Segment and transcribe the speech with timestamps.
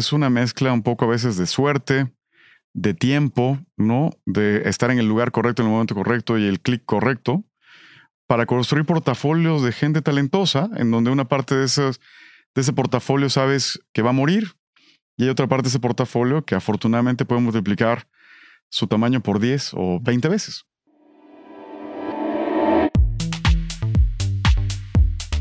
[0.00, 2.12] es una mezcla un poco a veces de suerte,
[2.72, 4.10] de tiempo, ¿no?
[4.26, 7.44] De estar en el lugar correcto en el momento correcto y el clic correcto
[8.26, 12.00] para construir portafolios de gente talentosa, en donde una parte de, esos,
[12.54, 14.54] de ese portafolio sabes que va a morir
[15.16, 18.08] y hay otra parte de ese portafolio que afortunadamente puede multiplicar
[18.70, 20.64] su tamaño por 10 o 20 veces.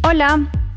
[0.04, 0.52] Hola,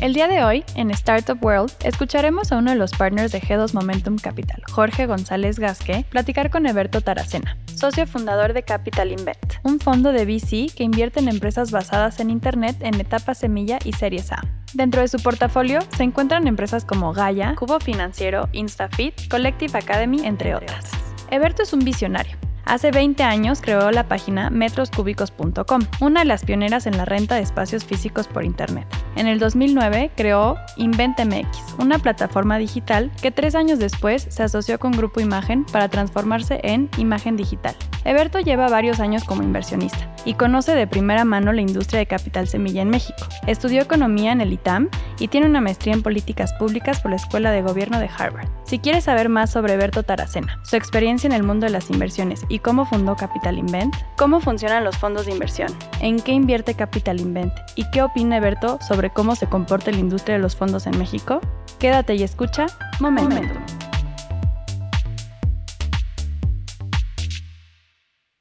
[0.00, 3.74] El día de hoy, en Startup World, escucharemos a uno de los partners de G2
[3.74, 9.80] Momentum Capital, Jorge González Gasque, platicar con Eberto Taracena, socio fundador de Capital Invent, un
[9.80, 14.30] fondo de VC que invierte en empresas basadas en Internet en etapa semilla y series
[14.30, 14.44] A.
[14.72, 20.54] Dentro de su portafolio se encuentran empresas como Gaia, Cubo Financiero, InstaFit, Collective Academy, entre
[20.54, 20.92] otras.
[21.32, 26.86] Eberto es un visionario Hace 20 años creó la página metroscúbicos.com, una de las pioneras
[26.86, 28.86] en la renta de espacios físicos por Internet.
[29.16, 34.92] En el 2009 creó InventMX, una plataforma digital que tres años después se asoció con
[34.92, 37.74] Grupo Imagen para transformarse en Imagen Digital.
[38.04, 42.48] Eberto lleva varios años como inversionista y conoce de primera mano la industria de capital
[42.48, 43.26] semilla en México.
[43.46, 47.50] Estudió economía en el ITAM y tiene una maestría en políticas públicas por la Escuela
[47.50, 48.48] de Gobierno de Harvard.
[48.64, 52.44] Si quieres saber más sobre Eberto Taracena, su experiencia en el mundo de las inversiones
[52.48, 55.68] y cómo fundó Capital Invent, cómo funcionan los fondos de inversión,
[56.00, 60.36] en qué invierte Capital Invent y qué opina Eberto sobre cómo se comporta la industria
[60.36, 61.40] de los fondos en México,
[61.78, 62.66] quédate y escucha
[63.00, 63.46] Momentum.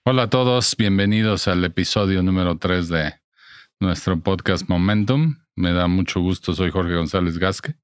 [0.06, 3.14] Hola a todos, bienvenidos al episodio número 3 de
[3.80, 5.36] nuestro podcast Momentum.
[5.56, 7.76] Me da mucho gusto, soy Jorge González Gasque,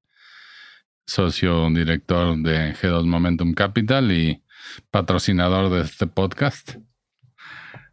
[1.06, 4.43] socio director de G2 Momentum Capital y
[4.90, 6.76] patrocinador de este podcast.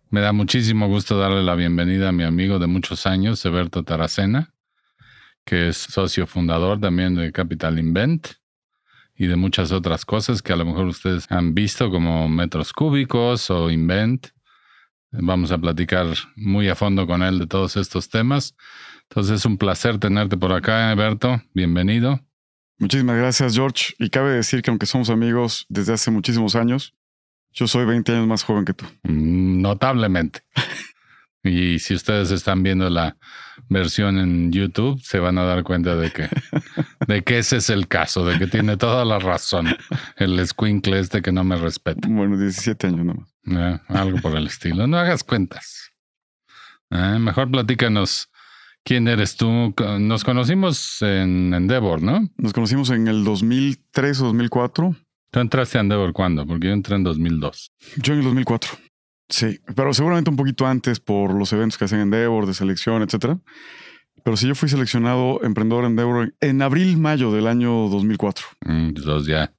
[0.09, 4.54] Me da muchísimo gusto darle la bienvenida a mi amigo de muchos años, Eberto Taracena,
[5.46, 8.28] que es socio fundador también de Capital Invent
[9.16, 13.50] y de muchas otras cosas que a lo mejor ustedes han visto como metros cúbicos
[13.50, 14.28] o Invent.
[15.12, 18.56] Vamos a platicar muy a fondo con él de todos estos temas.
[19.03, 21.42] Entonces es un placer tenerte por acá, Eberto.
[21.53, 22.20] Bienvenido.
[22.81, 23.94] Muchísimas gracias, George.
[24.00, 26.96] Y cabe decir que aunque somos amigos desde hace muchísimos años,
[27.53, 28.86] yo soy 20 años más joven que tú.
[29.03, 30.42] Mm, notablemente.
[31.44, 33.18] y si ustedes están viendo la
[33.70, 36.28] versión en YouTube, se van a dar cuenta de que,
[37.08, 39.68] de que ese es el caso, de que tiene toda la razón
[40.18, 42.08] el escuincle este que no me respeta.
[42.09, 43.30] Bueno, 17 años nomás.
[43.46, 44.88] Eh, algo por el estilo.
[44.88, 45.91] No hagas cuentas.
[46.90, 48.31] Eh, mejor platícanos
[48.84, 49.74] ¿Quién eres tú?
[50.00, 52.28] Nos conocimos en Endeavor, ¿no?
[52.38, 54.96] Nos conocimos en el 2003 o 2004.
[55.31, 56.46] ¿Tú entraste a Endeavor cuándo?
[56.46, 57.72] Porque yo entré en 2002.
[57.97, 58.72] Yo en el 2004.
[59.30, 63.40] Sí, pero seguramente un poquito antes por los eventos que hacen Endeavor, de selección, etcétera.
[64.24, 68.46] Pero sí, yo fui seleccionado emprendedor Endeavor en abril-mayo del año 2004.
[68.66, 69.53] Mm, entonces ya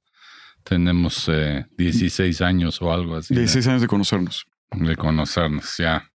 [0.63, 1.29] tenemos
[1.77, 3.33] 16 eh, años o algo así.
[3.33, 4.45] 16 años de conocernos.
[4.71, 6.12] De conocernos, ya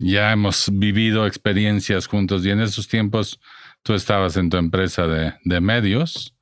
[0.00, 3.38] ya hemos vivido experiencias juntos y en esos tiempos
[3.82, 6.34] tú estabas en tu empresa de, medios.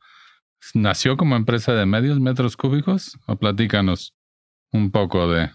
[0.75, 3.19] ¿Nació como empresa de medios, metros cúbicos?
[3.27, 4.15] O platícanos
[4.73, 5.51] un poco de...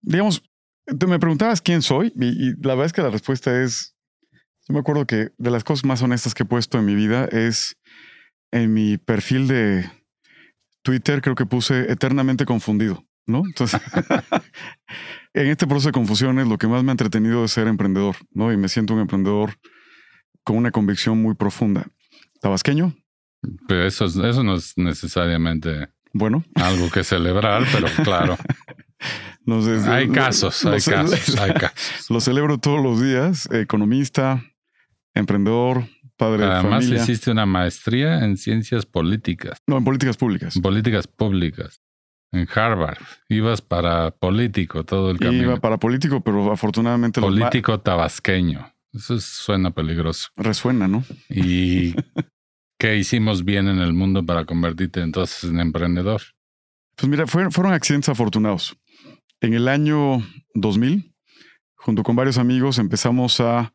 [0.00, 0.42] Digamos,
[0.86, 3.94] te me preguntabas quién soy y, la verdad es que la respuesta es,
[4.66, 7.26] yo me acuerdo que de las cosas más honestas que he puesto en mi vida
[7.26, 7.76] es
[8.50, 9.90] en mi perfil de
[10.82, 13.42] Twitter creo que puse eternamente confundido, ¿no?
[13.44, 13.80] Entonces,
[15.34, 18.52] en este proceso de confusiones, lo que más me ha entretenido es ser emprendedor, ¿no?
[18.52, 19.54] Y me siento un emprendedor
[20.44, 21.86] con una convicción muy profunda.
[22.40, 22.94] Tabasqueño.
[23.66, 26.44] Pero eso, eso no es necesariamente bueno.
[26.54, 28.36] algo que celebrar, pero claro.
[29.88, 32.10] hay casos, hay casos, hay casos.
[32.10, 33.48] Lo celebro todos los días.
[33.50, 34.44] Economista,
[35.14, 39.58] emprendedor, padre Además, de hiciste una maestría en ciencias políticas.
[39.66, 40.56] No, en políticas públicas.
[40.56, 41.80] En políticas públicas.
[42.32, 42.98] En Harvard.
[43.28, 45.44] Ibas para político todo el camino.
[45.44, 47.20] Iba para político, pero afortunadamente...
[47.20, 48.72] Político tabasqueño.
[48.92, 50.28] Eso suena peligroso.
[50.36, 51.04] Resuena, ¿no?
[51.28, 51.94] ¿Y
[52.78, 56.22] qué hicimos bien en el mundo para convertirte entonces en emprendedor?
[56.96, 58.76] Pues mira, fueron, fueron accidentes afortunados.
[59.40, 60.22] En el año
[60.54, 61.14] 2000,
[61.74, 63.74] junto con varios amigos, empezamos a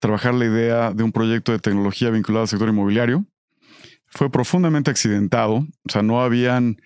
[0.00, 3.24] trabajar la idea de un proyecto de tecnología vinculado al sector inmobiliario.
[4.08, 5.66] fue profundamente accidentado.
[5.84, 6.76] O sea, no habían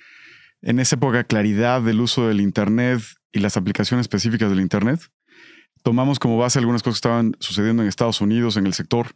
[0.66, 3.00] en esa época claridad del uso del Internet
[3.32, 5.00] y las aplicaciones específicas del Internet.
[5.84, 9.12] Tomamos como base algunas cosas que estaban sucediendo en Estados Unidos en el sector,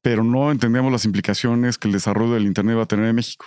[0.00, 3.44] pero no entendíamos las implicaciones que el desarrollo del Internet va a tener en México.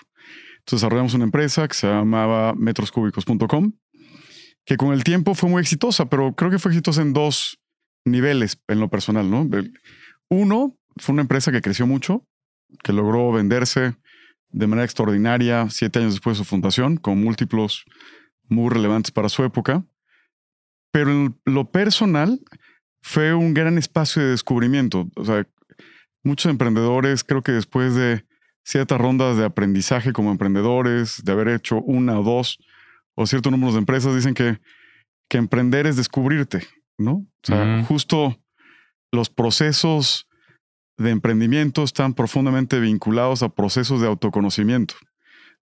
[0.60, 3.72] Entonces desarrollamos una empresa que se llamaba metroscúbicos.com,
[4.64, 7.58] que con el tiempo fue muy exitosa, pero creo que fue exitosa en dos
[8.06, 9.50] niveles en lo personal, ¿no?
[10.30, 12.24] Uno, fue una empresa que creció mucho,
[12.84, 13.96] que logró venderse
[14.52, 17.86] de manera extraordinaria siete años después de su fundación, con múltiplos
[18.48, 19.84] muy relevantes para su época.
[20.92, 22.40] Pero en lo personal
[23.02, 25.10] fue un gran espacio de descubrimiento.
[25.16, 25.48] O sea,
[26.24, 28.26] muchos emprendedores, creo que después de
[28.64, 32.60] ciertas rondas de aprendizaje como emprendedores, de haber hecho una o dos
[33.16, 34.60] o cierto número de empresas, dicen que,
[35.30, 36.68] que emprender es descubrirte,
[36.98, 37.12] ¿no?
[37.14, 38.40] O sea, justo
[39.12, 40.28] los procesos
[41.02, 44.96] de emprendimiento están profundamente vinculados a procesos de autoconocimiento.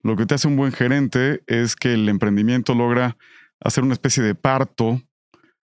[0.01, 3.18] Lo que te hace un buen gerente es que el emprendimiento logra
[3.59, 5.01] hacer una especie de parto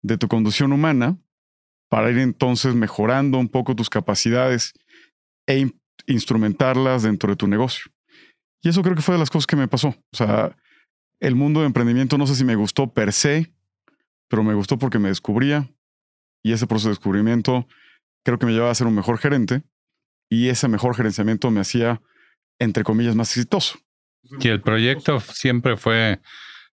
[0.02, 1.18] de tu conducción humana
[1.90, 4.74] para ir entonces mejorando un poco tus capacidades
[5.48, 5.72] e
[6.08, 7.92] instrumentarlas dentro de tu negocio.
[8.62, 9.90] Y eso creo que fue de las cosas que me pasó.
[10.12, 10.56] O sea,
[11.20, 13.54] el mundo de emprendimiento no sé si me gustó per se,
[14.28, 15.70] pero me gustó porque me descubría
[16.44, 17.68] y ese proceso de descubrimiento
[18.24, 19.64] creo que me llevaba a ser un mejor gerente
[20.30, 22.02] y ese mejor gerenciamiento me hacía,
[22.60, 23.80] entre comillas, más exitoso.
[24.40, 26.20] Y el proyecto siempre fue,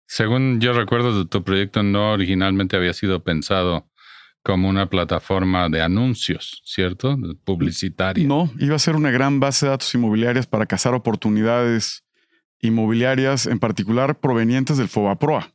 [0.06, 3.90] según yo recuerdo tu proyecto, no originalmente había sido pensado
[4.44, 7.18] como una plataforma de anuncios, ¿cierto?
[7.44, 8.28] Publicitaria.
[8.28, 12.06] No, iba a ser una gran base de datos inmobiliarias para cazar oportunidades
[12.62, 15.55] inmobiliarias, en particular provenientes del FOBAPROA.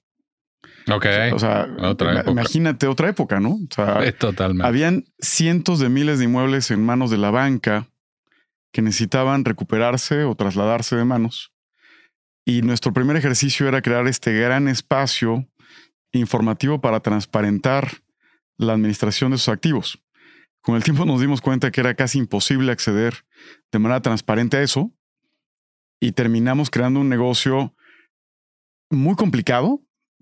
[0.88, 1.06] Ok.
[1.32, 1.68] O sea,
[2.26, 3.50] imagínate otra época, ¿no?
[3.50, 4.66] O sea, Totalmente.
[4.66, 7.88] Habían cientos de miles de inmuebles en manos de la banca
[8.72, 11.52] que necesitaban recuperarse o trasladarse de manos.
[12.44, 15.46] Y nuestro primer ejercicio era crear este gran espacio
[16.12, 17.88] informativo para transparentar
[18.56, 20.02] la administración de sus activos.
[20.62, 23.24] Con el tiempo nos dimos cuenta que era casi imposible acceder
[23.72, 24.92] de manera transparente a eso
[26.00, 27.74] y terminamos creando un negocio
[28.90, 29.80] muy complicado,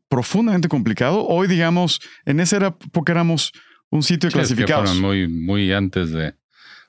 [0.08, 1.26] profundamente complicado.
[1.26, 3.52] Hoy, digamos, en esa época éramos
[3.90, 5.00] un sitio de clasificados.
[5.00, 6.34] muy, muy antes de,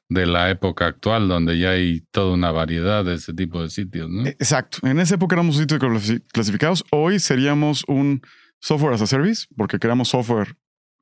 [0.09, 4.09] de la época actual, donde ya hay toda una variedad de ese tipo de sitios.
[4.09, 4.25] ¿no?
[4.25, 4.79] Exacto.
[4.87, 6.83] En esa época éramos un sitio de clasificados.
[6.91, 8.21] Hoy seríamos un
[8.59, 10.55] software as a service, porque creamos software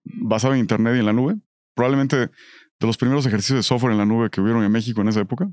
[0.04, 1.36] basado en Internet y en la nube.
[1.75, 5.08] Probablemente de los primeros ejercicios de software en la nube que hubieron en México en
[5.08, 5.50] esa época.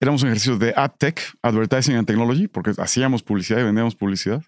[0.00, 4.42] Éramos un ejercicio de AdTech, Advertising and Technology, porque hacíamos publicidad y vendíamos publicidad.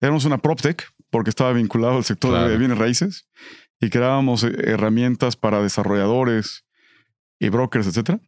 [0.00, 3.28] Éramos una PropTech, porque estaba vinculado al sector de bienes raíces.
[3.80, 6.64] Y creábamos eh, herramientas para desarrolladores
[7.38, 8.20] y brokers, etc.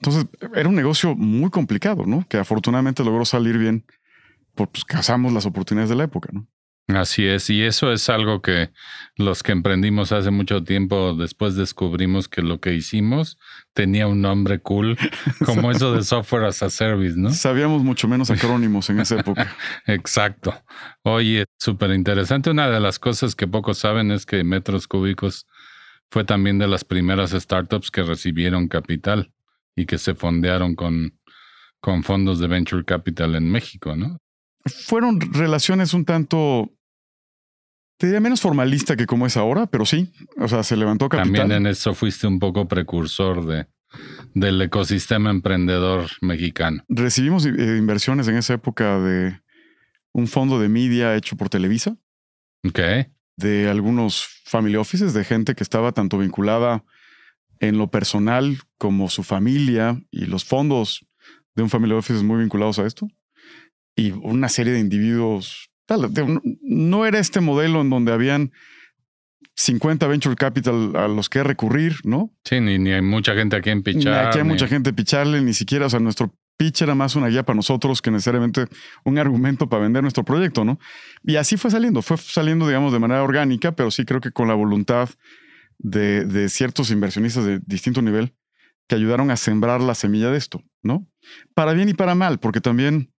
[0.00, 2.26] Entonces, era un negocio muy complicado, ¿no?
[2.28, 3.84] Que afortunadamente logró salir bien,
[4.54, 6.48] pues cazamos las oportunidades de la época, ¿no?
[6.88, 8.70] Así es, y eso es algo que
[9.16, 13.38] los que emprendimos hace mucho tiempo después descubrimos que lo que hicimos
[13.74, 14.96] tenía un nombre cool,
[15.44, 17.30] como eso de software as a service, ¿no?
[17.30, 19.54] Sabíamos mucho menos acrónimos en esa época.
[19.86, 20.54] Exacto.
[21.02, 22.48] Oye, súper interesante.
[22.48, 25.46] Una de las cosas que pocos saben es que Metros Cúbicos
[26.10, 29.30] fue también de las primeras startups que recibieron capital
[29.76, 31.18] y que se fondearon con,
[31.80, 34.16] con fondos de venture capital en México, ¿no?
[34.64, 36.72] Fueron relaciones un tanto
[37.98, 40.12] te diría menos formalista que como es ahora, pero sí.
[40.38, 41.34] O sea, se levantó capital.
[41.34, 43.66] También en eso fuiste un poco precursor de,
[44.34, 46.84] del ecosistema emprendedor mexicano.
[46.88, 49.40] Recibimos eh, inversiones en esa época de
[50.12, 51.96] un fondo de media hecho por Televisa.
[52.64, 52.80] Ok.
[53.36, 56.84] De algunos family offices, de gente que estaba tanto vinculada
[57.60, 61.04] en lo personal como su familia y los fondos
[61.56, 63.08] de un family office muy vinculados a esto.
[63.96, 65.67] Y una serie de individuos
[66.62, 68.52] no era este modelo en donde habían
[69.58, 72.32] 50 venture capital a los que recurrir, ¿no?
[72.44, 74.12] Sí, ni, hay mucha gente a quien pichar.
[74.12, 77.28] Ni aquí hay mucha gente picharle, ni siquiera, o sea, nuestro pitch era más una
[77.28, 78.66] guía para nosotros que necesariamente
[79.04, 80.78] un argumento para vender nuestro proyecto, ¿no?
[81.24, 84.46] Y así fue saliendo, fue saliendo, digamos, de manera orgánica, pero sí creo que con
[84.46, 85.08] la voluntad
[85.78, 88.34] de, de ciertos inversionistas de distinto nivel
[88.88, 91.08] que ayudaron a sembrar la semilla de esto, ¿no?
[91.54, 93.12] Para bien y para mal, porque también,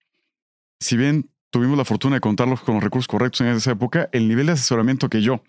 [0.80, 4.28] si bien tuvimos la fortuna de contarlos con los recursos correctos en esa época, el
[4.28, 5.42] nivel de asesoramiento que yo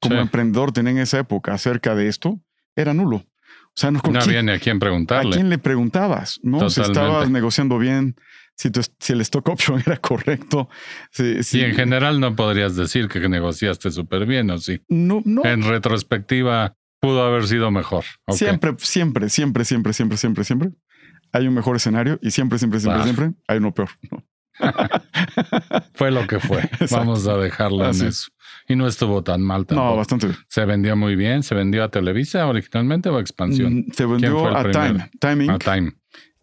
[0.00, 2.40] como emprendedor tenía en esa época acerca de esto
[2.74, 3.16] era nulo.
[3.16, 5.34] O sea, no, había ni a quién preguntarle.
[5.34, 6.40] ¿A quién le preguntabas?
[6.42, 6.70] ¿No?
[6.70, 8.16] Si estabas negociando bien,
[8.54, 10.68] si, si, el stock option era correcto.
[11.10, 14.80] Si, en general no podrías decir que negociaste súper bien, ¿o sí?
[14.88, 15.44] No, no.
[15.44, 18.04] En retrospectiva, pudo haber sido mejor.
[18.28, 20.70] Siempre, siempre, siempre, siempre, siempre, siempre, siempre
[21.32, 23.90] hay un mejor escenario y siempre, siempre, siempre, siempre hay uno peor.
[24.10, 24.24] ¿no?
[25.94, 26.68] Fue lo que fue.
[26.90, 28.28] Vamos a dejarlo en eso.
[28.68, 29.90] Y no estuvo tan mal tampoco.
[29.90, 30.38] No, bastante bien.
[30.48, 31.42] Se vendió muy bien.
[31.42, 33.78] ¿Se vendió a Televisa originalmente o a Expansión?
[33.88, 34.70] Mm, Se vendió a?
[34.70, 35.92] Time, Time Inc., A Time.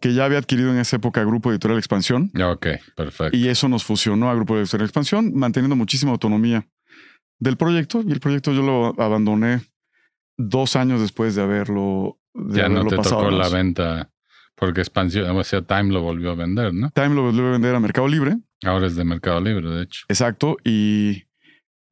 [0.00, 2.30] que ya había adquirido en esa época Grupo Editorial Expansión.
[2.40, 2.66] Ok,
[2.96, 3.36] perfecto.
[3.36, 6.66] Y eso nos fusionó a Grupo Editorial Expansión, manteniendo muchísima autonomía
[7.38, 8.02] del proyecto.
[8.06, 9.60] Y el proyecto yo lo abandoné
[10.36, 13.22] dos años después de haberlo, de ya no te pasado.
[13.22, 14.10] tocó la venta
[14.64, 16.90] porque Expansión, o sea, Time lo volvió a vender, ¿no?
[16.90, 18.38] Time lo volvió a vender a Mercado Libre.
[18.64, 20.06] Ahora es de Mercado Libre, de hecho.
[20.08, 20.56] Exacto.
[20.64, 21.24] Y,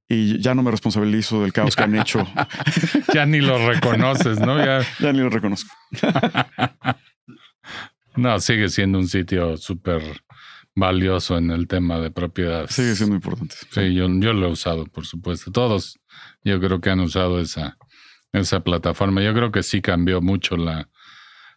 [0.08, 2.26] y ya no me responsabilizo del caos que han hecho.
[3.14, 4.56] ya ni lo reconoces, ¿no?
[4.56, 5.70] Ya, ya ni lo reconozco.
[8.16, 10.22] no, sigue siendo un sitio súper
[10.74, 12.70] valioso en el tema de propiedades.
[12.70, 13.54] Sigue siendo importante.
[13.70, 15.52] Sí, yo, yo lo he usado, por supuesto.
[15.52, 16.00] Todos
[16.42, 17.76] yo creo que han usado esa,
[18.32, 19.22] esa plataforma.
[19.22, 20.88] Yo creo que sí cambió mucho la,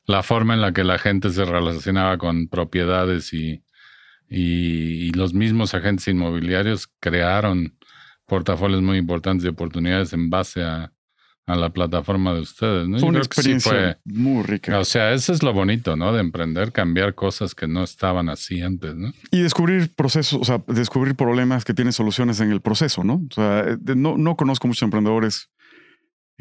[0.05, 3.63] la forma en la que la gente se relacionaba con propiedades y,
[4.29, 7.77] y, y los mismos agentes inmobiliarios crearon
[8.25, 10.91] portafolios muy importantes de oportunidades en base a,
[11.47, 12.87] a la plataforma de ustedes.
[12.87, 12.99] ¿no?
[12.99, 14.79] Fue una sí experiencia muy rica.
[14.79, 16.11] o sea, eso es lo bonito, ¿no?
[16.11, 19.11] De emprender, cambiar cosas que no estaban así antes, ¿no?
[19.31, 23.21] Y descubrir procesos, o sea, descubrir problemas que tienen soluciones en el proceso, ¿no?
[23.29, 25.49] O sea, eh, no, no conozco muchos emprendedores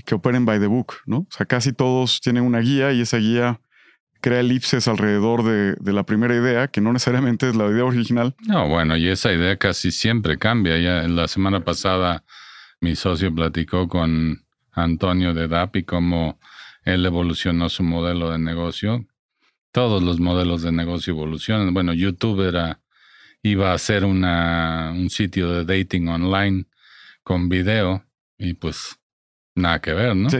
[0.02, 1.18] que operen by the book, ¿no?
[1.18, 3.60] O sea, casi todos tienen una guía y esa guía
[4.20, 8.34] crea elipses alrededor de, la primera idea, que no necesariamente es la idea original.
[8.46, 10.78] No, bueno, y esa idea casi siempre cambia.
[10.78, 12.24] Ya la semana pasada
[12.80, 16.38] mi socio platicó con Antonio de DAP y cómo
[16.84, 19.06] él evolucionó su modelo de negocio.
[19.72, 21.74] Todos los modelos de negocio evolucionan.
[21.74, 22.80] Bueno, YouTube era,
[23.42, 26.64] iba a ser un sitio de dating online
[27.22, 28.04] con video
[28.38, 28.98] y pues
[29.54, 30.30] nada que ver, ¿no?
[30.30, 30.38] Sí.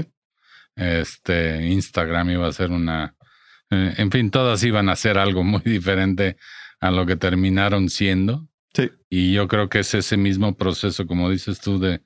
[0.76, 3.16] Este, Instagram iba a ser una...
[3.70, 6.36] eh, en fin, todas iban a ser algo muy diferente
[6.80, 8.48] a lo que terminaron siendo.
[8.72, 8.90] Sí.
[9.08, 12.02] Y yo creo que es ese mismo proceso, como dices tú, de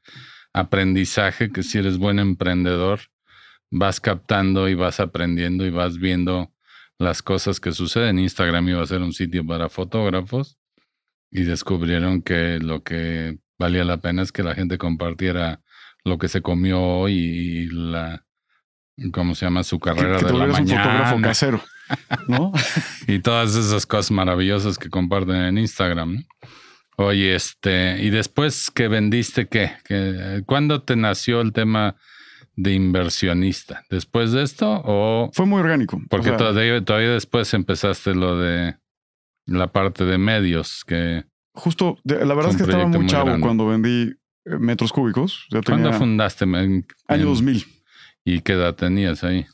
[0.53, 3.01] aprendizaje, que si eres buen emprendedor,
[3.71, 6.53] vas captando y vas aprendiendo y vas viendo
[6.99, 8.19] las cosas que suceden.
[8.19, 10.59] Instagram iba a ser un sitio para fotógrafos
[11.31, 15.63] y descubrieron que lo que valía la pena es que la gente compartiera
[16.05, 18.25] lo que se comió hoy y la,
[19.13, 19.63] ¿cómo se llama?
[19.65, 21.61] Su Que, carrera que te de la volvieras un fotógrafo mañana casero,
[22.29, 22.53] ¿no?
[23.09, 26.15] y todas esas cosas maravillosas que comparten en Instagram.
[26.15, 26.23] ¿no?
[27.05, 29.73] Oye, este, y después que vendiste, ¿qué?
[29.85, 31.95] ¿Qué- ¿Cuándo te nació el tema
[32.57, 33.85] de inversionista?
[33.89, 36.01] ¿Después de esto o Fue muy orgánico.
[36.11, 38.77] porque O sea, todavía, todavía después empezaste lo de
[39.47, 40.83] la parte de medios?
[40.85, 41.25] que
[41.55, 43.43] justo, la verdad es que estaba muy muy chavo grande.
[43.47, 44.15] cuando vendí
[44.59, 45.47] metros cúbicos.
[45.51, 46.45] Ya ¿Cuándo fundaste?
[46.45, 47.65] En- año en- 2000,
[48.25, 49.47] ¿Y qué edad tenías ahí?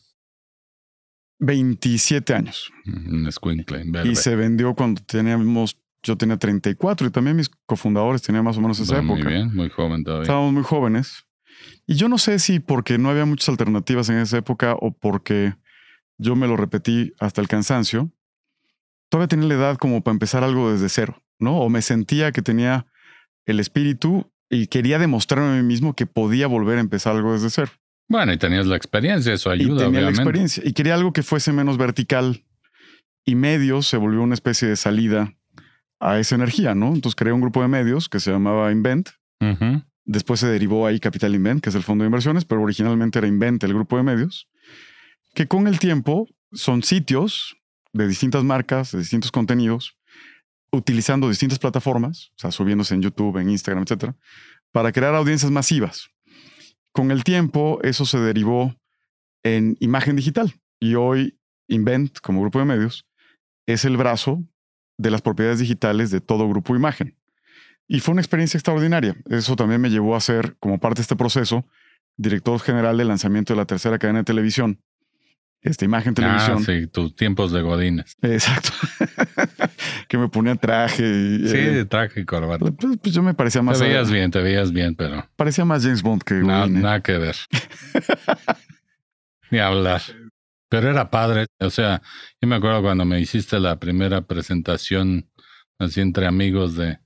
[1.39, 2.73] 27 años.
[2.87, 4.11] Un escuincle, verde.
[4.11, 8.61] Y se vendió cuando teníamos, yo tenía 34 y también mis cofundadores tenían más o
[8.61, 9.31] menos esa Muy época.
[9.31, 10.23] bien, muy joven todavía.
[10.23, 11.25] Estábamos muy jóvenes.
[11.87, 15.55] Y yo no sé si porque no había muchas alternativas en esa época o porque
[16.19, 18.11] yo me lo repetí hasta el cansancio,
[19.09, 21.59] todavía tenía la edad como para empezar algo desde cero, ¿no?
[21.59, 22.87] O me sentía que tenía
[23.47, 27.51] el espíritu y quería demostrarme a mí mismo que podía volver a empezar algo desde
[27.51, 27.73] cero.
[28.09, 30.03] Bueno, y tenías la experiencia, eso ayuda, y tenía obviamente.
[30.03, 30.63] la experiencia.
[30.65, 32.45] Y quería algo que fuese menos vertical
[33.25, 35.35] y medios se volvió una especie de salida
[36.01, 36.89] a esa energía, ¿no?
[36.89, 39.11] Entonces creé un grupo de medios que se llamaba Invent.
[40.07, 43.27] Después se derivó ahí Capital Invent, que es el fondo de inversiones, pero originalmente era
[43.29, 44.49] Invent, el grupo de medios,
[45.35, 47.57] que con el tiempo son sitios
[47.93, 49.97] de distintas marcas, de distintos contenidos,
[50.75, 54.17] utilizando distintas plataformas, o sea, subiéndose en YouTube, en Instagram, etcétera,
[54.73, 56.09] para crear audiencias masivas.
[56.93, 58.75] Con el tiempo, eso se derivó
[59.43, 60.55] en imagen digital.
[60.81, 61.39] Y hoy,
[61.69, 63.07] Invent, como grupo de medios,
[63.67, 64.45] es el brazo
[64.99, 67.17] de las propiedades digitales de todo grupo imagen.
[67.87, 69.17] Y fue una experiencia extraordinaria.
[69.29, 71.67] Eso también me llevó a ser, como parte de este proceso,
[72.17, 74.81] director general del lanzamiento de la tercera cadena de televisión.
[75.65, 76.59] Esta imagen televisión.
[76.61, 78.17] Ah, sí, tus tiempos de godines.
[78.21, 78.69] Exacto.
[80.09, 81.03] que me ponía traje.
[81.03, 82.71] Y, Sí, eh, traje y corbata.
[82.71, 83.79] pues, pues yo me parecía más.
[83.79, 86.43] Te veías bien, te veías bien, pero Parecía más James Bond que ¿eh?
[86.43, 87.37] nada que ver.
[89.51, 90.03] Ni hablar.
[90.69, 91.47] Pero era padre.
[91.61, 92.03] O sea,
[92.43, 95.31] yo me acuerdo cuando me hiciste la primera presentación
[95.79, 96.99] así entre amigos de,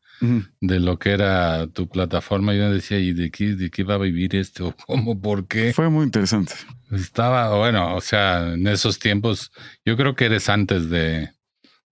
[0.60, 2.54] De lo que era tu plataforma.
[2.54, 4.75] Yo decía, ¿y de qué, de qué va a vivir esto?
[4.87, 5.20] ¿Cómo?
[5.20, 5.72] ¿Por qué?
[5.72, 6.54] Fue muy interesante.
[6.90, 9.52] Estaba, bueno, o sea, en esos tiempos,
[9.84, 11.30] yo creo que eres antes de,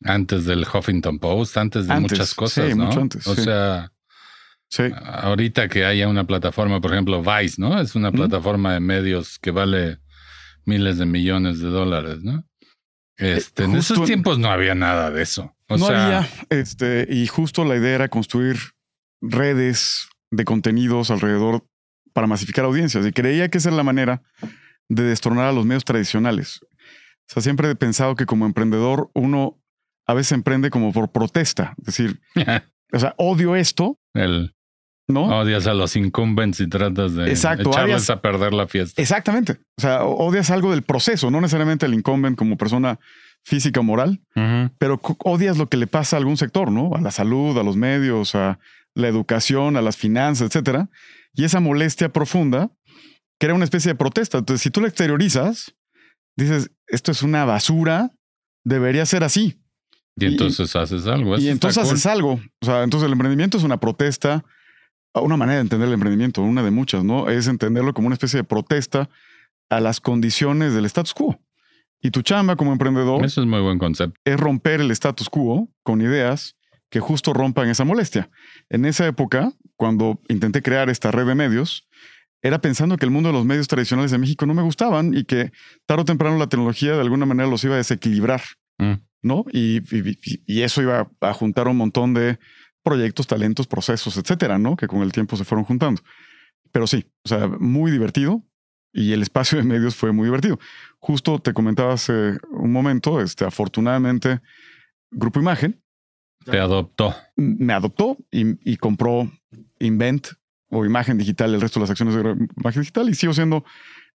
[0.03, 2.87] antes del Huffington Post, antes de Antes, muchas cosas, sí, ¿no?
[2.87, 3.43] mucho antes, O sí.
[3.45, 3.93] sea,
[4.69, 4.83] Sí.
[5.05, 7.81] ahorita que haya una plataforma, por ejemplo, Vice, ¿no?
[7.81, 9.99] Es una plataforma de medios que vale
[10.65, 12.45] miles de millones de dólares, ¿no?
[13.17, 15.56] Este, en esos tiempos no había nada de eso.
[15.69, 18.57] O no sea, había, este, y justo la idea era construir
[19.21, 21.65] redes de contenidos alrededor
[22.13, 23.07] para masificar audiencias.
[23.07, 24.23] Y creía que esa era la manera
[24.89, 26.61] de destronar a los medios tradicionales.
[26.63, 29.61] O sea, siempre he pensado que como emprendedor uno
[30.07, 31.75] a veces emprende como por protesta.
[31.79, 32.21] Es decir,
[32.93, 34.55] o sea, odio esto, el,
[35.09, 35.25] ¿no?
[35.41, 39.03] odias a los incumbents y tratas de Exacto, echarles odias- a perder la fiesta.
[39.03, 39.59] Exactamente.
[39.77, 43.01] O sea, odias algo del proceso, no necesariamente el incumbent como persona
[43.47, 44.21] física o moral,
[44.79, 46.97] pero odias lo que le pasa a algún sector, ¿no?
[46.97, 48.59] A la salud, a los medios, a
[48.93, 50.91] la educación, a las finanzas, etcétera.
[51.33, 52.73] Y esa molestia profunda
[53.39, 54.39] crea una especie de protesta.
[54.39, 55.77] Entonces, si tú la exteriorizas,
[56.37, 58.11] dices, esto es una basura,
[58.65, 59.61] debería ser así.
[60.17, 61.39] Y entonces haces algo.
[61.39, 61.93] Y entonces cool.
[61.93, 62.41] haces algo.
[62.61, 64.45] O sea, entonces el emprendimiento es una protesta,
[65.15, 67.29] una manera de entender el emprendimiento, una de muchas, ¿no?
[67.31, 69.09] Es entenderlo como una especie de protesta
[69.71, 71.39] a las condiciones del status quo.
[72.03, 74.21] Y tu chamba como emprendedor Eso es muy buen concepto.
[74.25, 76.57] es romper el status quo con ideas
[76.91, 78.31] que justo rompan esa molestia.
[78.69, 81.89] En esa época, cuando intenté crear esta red de medios,
[82.43, 85.25] era pensando que el mundo de los medios tradicionales de México no me gustaban y
[85.25, 85.51] que
[85.87, 88.43] tarde o temprano la tecnología de alguna manera los iba a desequilibrar,
[88.79, 88.93] Mm.
[89.23, 89.45] ¿no?
[89.53, 92.39] Y, y- y eso iba a juntar un montón de
[92.85, 94.77] proyectos, talentos, procesos, etcétera, ¿no?
[94.77, 96.03] Que con el tiempo se fueron juntando.
[96.71, 98.45] Pero sí, o sea, muy divertido
[98.97, 100.59] y el espacio de medios fue muy divertido.
[100.99, 104.41] Justo te comentaba hace un momento, este, afortunadamente,
[105.11, 105.81] Grupo Imagen
[106.45, 107.15] Te adoptó.
[107.37, 109.31] me adoptó y, y compró
[109.81, 110.29] Invent
[110.71, 112.21] o Imagen Digital, el resto de las acciones de
[112.57, 113.65] Imagen Digital y sigo siendo,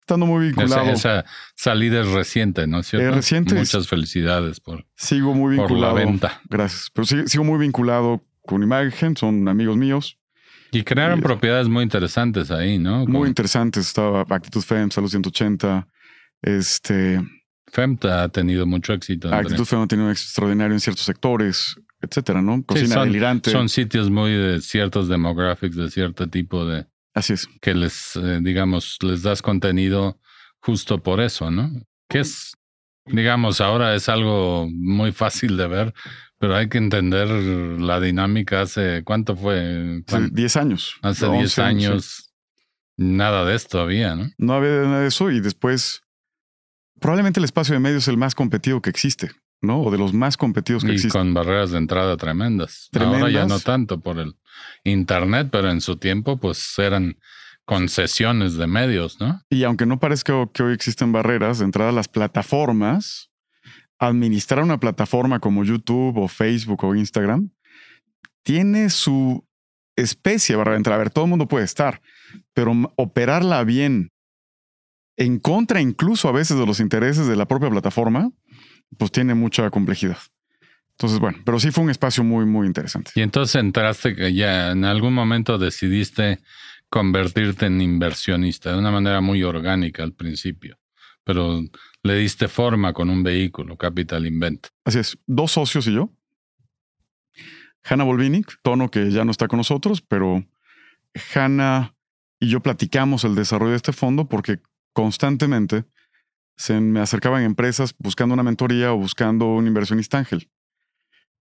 [0.00, 0.90] estando muy Esa, vinculado.
[0.90, 1.24] esa
[1.54, 3.08] salida es reciente, ¿no es cierto?
[3.08, 3.54] Es reciente.
[3.54, 5.94] Muchas felicidades por, sigo muy por la vinculado.
[5.94, 6.40] venta.
[6.50, 6.90] Gracias.
[6.92, 10.18] Pero sigo, sigo muy vinculado con Imagen, son amigos míos.
[10.72, 13.06] Y crearon Y- propiedades muy interesantes ahí, ¿no?
[13.06, 13.86] Muy interesantes.
[13.88, 15.86] Estaba Actitud FEM, Salud 180.
[16.40, 17.20] Este,
[17.70, 19.32] FEMT ha tenido mucho éxito.
[19.32, 22.62] Actitud FEM ha tenido un éxito extraordinario en ciertos sectores, etcétera, ¿no?
[22.64, 23.50] Cocina son- delirante.
[23.50, 27.46] Son sitios muy de ciertos demographics, de cierto tipo de Así es.
[27.60, 30.18] que les, eh, digamos, les das contenido
[30.60, 31.70] justo por eso, ¿no?
[32.08, 32.54] Que es,
[33.06, 35.94] digamos, ahora es algo muy fácil de ver,
[36.42, 39.60] pero hay que entender la dinámica hace, ¿cuánto fue?
[39.60, 40.96] Hace ¿Cuán- 10 años.
[41.00, 41.60] Hace 11 10 sí.
[41.60, 42.32] años,
[42.96, 44.28] nada de esto había, ¿no?
[44.38, 46.02] No había nada de eso y después
[47.00, 49.82] probablemente el espacio de medios es el más competido que existe, ¿no?
[49.82, 51.20] O de los más competidos que Y existen.
[51.20, 52.88] con barreras de entrada tremendas.
[52.92, 53.48] Ahora ya Tremendas.
[53.48, 54.34] no tanto por el
[54.82, 57.18] internet, pero en su tiempo, pues eran
[57.64, 59.40] concesiones de medios, ¿no?
[59.48, 63.30] Y aunque no parezca que hoy existen barreras, de entrada las plataformas,
[64.08, 67.50] administrar una plataforma como YouTube o Facebook o Instagram,
[68.42, 69.44] tiene su
[69.94, 70.96] especie de entrada.
[70.96, 72.02] A ver, todo el mundo puede estar,
[72.52, 74.10] pero operarla bien,
[75.16, 78.32] en contra incluso a veces de los intereses de la propia plataforma,
[78.98, 80.18] pues tiene mucha complejidad.
[80.92, 83.12] Entonces, bueno, pero sí fue un espacio muy, muy interesante.
[83.14, 86.40] Y entonces entraste ya en algún momento decidiste
[86.88, 90.78] convertirte en inversionista de una manera muy orgánica al principio,
[91.24, 91.62] pero
[92.02, 94.68] le diste forma con un vehículo, Capital Invent.
[94.84, 96.10] Así es, dos socios y yo.
[97.84, 100.44] Hanna Volvinic, tono que ya no está con nosotros, pero
[101.34, 101.94] Hanna
[102.38, 104.60] y yo platicamos el desarrollo de este fondo porque
[104.92, 105.84] constantemente
[106.56, 110.50] se me acercaban empresas buscando una mentoría o buscando un inversionista ángel.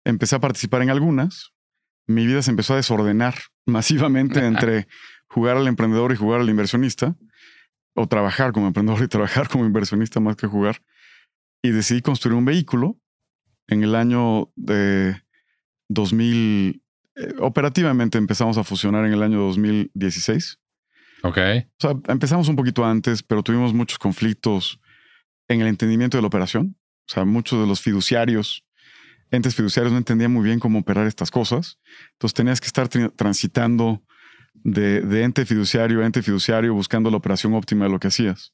[0.04, 1.52] Empecé a participar en algunas.
[2.08, 4.88] Mi vida se empezó a desordenar masivamente entre
[5.28, 7.16] jugar al emprendedor y jugar al inversionista,
[7.94, 10.82] o trabajar como emprendedor y trabajar como inversionista más que jugar.
[11.62, 12.98] Y decidí construir un vehículo
[13.68, 15.22] en el año de
[15.90, 16.82] 2000.
[17.16, 20.60] eh, operativamente empezamos a fusionar en el año 2016.
[21.24, 21.38] ¿Ok?
[21.38, 24.80] O sea, empezamos un poquito antes, pero tuvimos muchos conflictos
[25.48, 26.78] en el entendimiento de la operación.
[27.08, 28.66] O sea, muchos de los fiduciarios,
[29.30, 31.80] entes fiduciarios no entendían muy bien cómo operar estas cosas.
[32.14, 34.02] Entonces tenías que estar transitando
[34.54, 38.54] de, de ente fiduciario a ente fiduciario buscando la operación óptima de lo que hacías.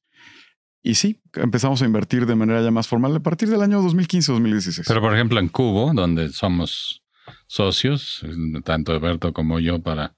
[0.83, 4.85] Y sí, empezamos a invertir de manera ya más formal a partir del año 2015-2016.
[4.87, 7.03] Pero por ejemplo en Cubo, donde somos
[7.47, 8.25] socios,
[8.63, 10.15] tanto Alberto como yo para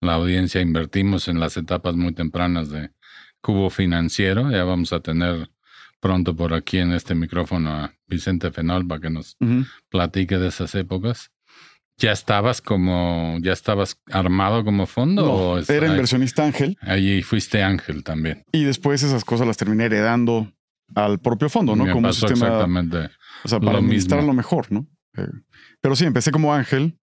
[0.00, 2.90] la audiencia, invertimos en las etapas muy tempranas de
[3.40, 4.50] Cubo Financiero.
[4.50, 5.50] Ya vamos a tener
[6.00, 9.36] pronto por aquí en este micrófono a Vicente Fenol para que nos
[9.88, 11.30] platique de esas épocas.
[11.98, 15.22] ¿Ya estabas como, ya estabas armado como fondo?
[15.26, 18.44] No, o es- era ahí- inversionista ángel Allí fuiste ángel también.
[18.52, 20.52] y después esas cosas las terminé heredando
[20.94, 21.84] al propio fondo, ¿no?
[21.84, 23.10] Me Como un sistema exactamente.
[23.44, 24.32] O sea, para Lo administrar mismo.
[24.32, 24.86] lo mejor, ¿no?
[25.16, 25.26] Eh,
[25.80, 26.96] pero sí, empecé como ángel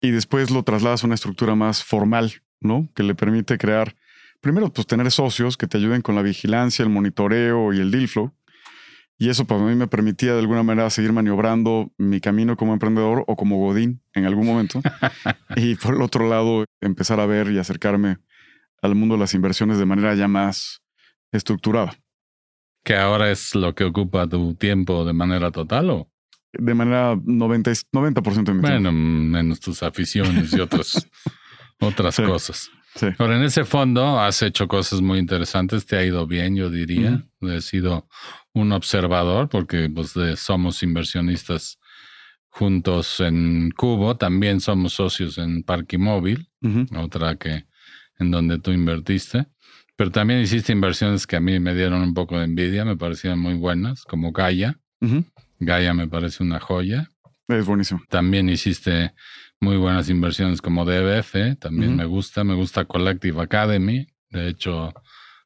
[0.00, 2.88] y después lo trasladas a una estructura más formal, ¿no?
[2.94, 3.94] Que le permite crear,
[4.40, 8.08] primero, pues tener socios que te ayuden con la vigilancia, el monitoreo y el deal
[8.08, 8.32] flow.
[9.20, 13.22] Y eso para mí me permitía de alguna manera seguir maniobrando mi camino como emprendedor
[13.26, 14.80] o como Godín en algún momento.
[15.56, 18.16] y por el otro lado, empezar a ver y acercarme
[18.80, 20.80] al mundo de las inversiones de manera ya más
[21.32, 21.92] estructurada.
[22.82, 26.10] ¿Que ahora es lo que ocupa tu tiempo de manera total o?
[26.54, 31.06] De manera 90%, 90 de mi Bueno, menos tus aficiones y otras,
[31.78, 32.70] otras cosas.
[32.94, 33.06] Sí.
[33.18, 37.24] Ahora, en ese fondo has hecho cosas muy interesantes, te ha ido bien, yo diría.
[37.40, 38.08] He sido
[38.52, 41.78] un observador porque pues, somos inversionistas
[42.48, 46.48] juntos en Cubo, también somos socios en Parque Móvil,
[46.96, 47.66] otra que
[48.18, 49.46] en donde tú invertiste.
[49.96, 53.38] Pero también hiciste inversiones que a mí me dieron un poco de envidia, me parecían
[53.38, 54.80] muy buenas, como Gaia.
[55.60, 57.08] Gaia me parece una joya.
[57.48, 58.02] Es buenísimo.
[58.08, 59.14] También hiciste
[59.60, 64.06] muy buenas inversiones como DBF, también me gusta, me gusta Collective Academy.
[64.30, 64.94] De hecho,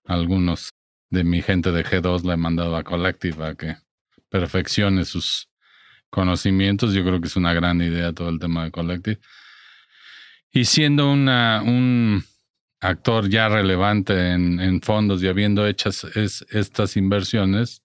[0.04, 0.70] algunos
[1.10, 3.76] de mi gente de G2 le he mandado a Collective a que
[4.28, 5.48] perfeccione sus
[6.10, 6.94] conocimientos.
[6.94, 9.18] Yo creo que es una gran idea todo el tema de Collective.
[10.52, 12.22] Y siendo una, un
[12.80, 17.82] actor ya relevante en, fondos y habiendo hecho estas inversiones,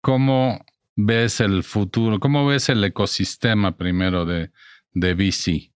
[0.00, 0.64] ¿cómo
[0.96, 2.18] ves el futuro?
[2.18, 4.50] ¿Cómo ves el ecosistema primero de,
[4.94, 5.72] de VC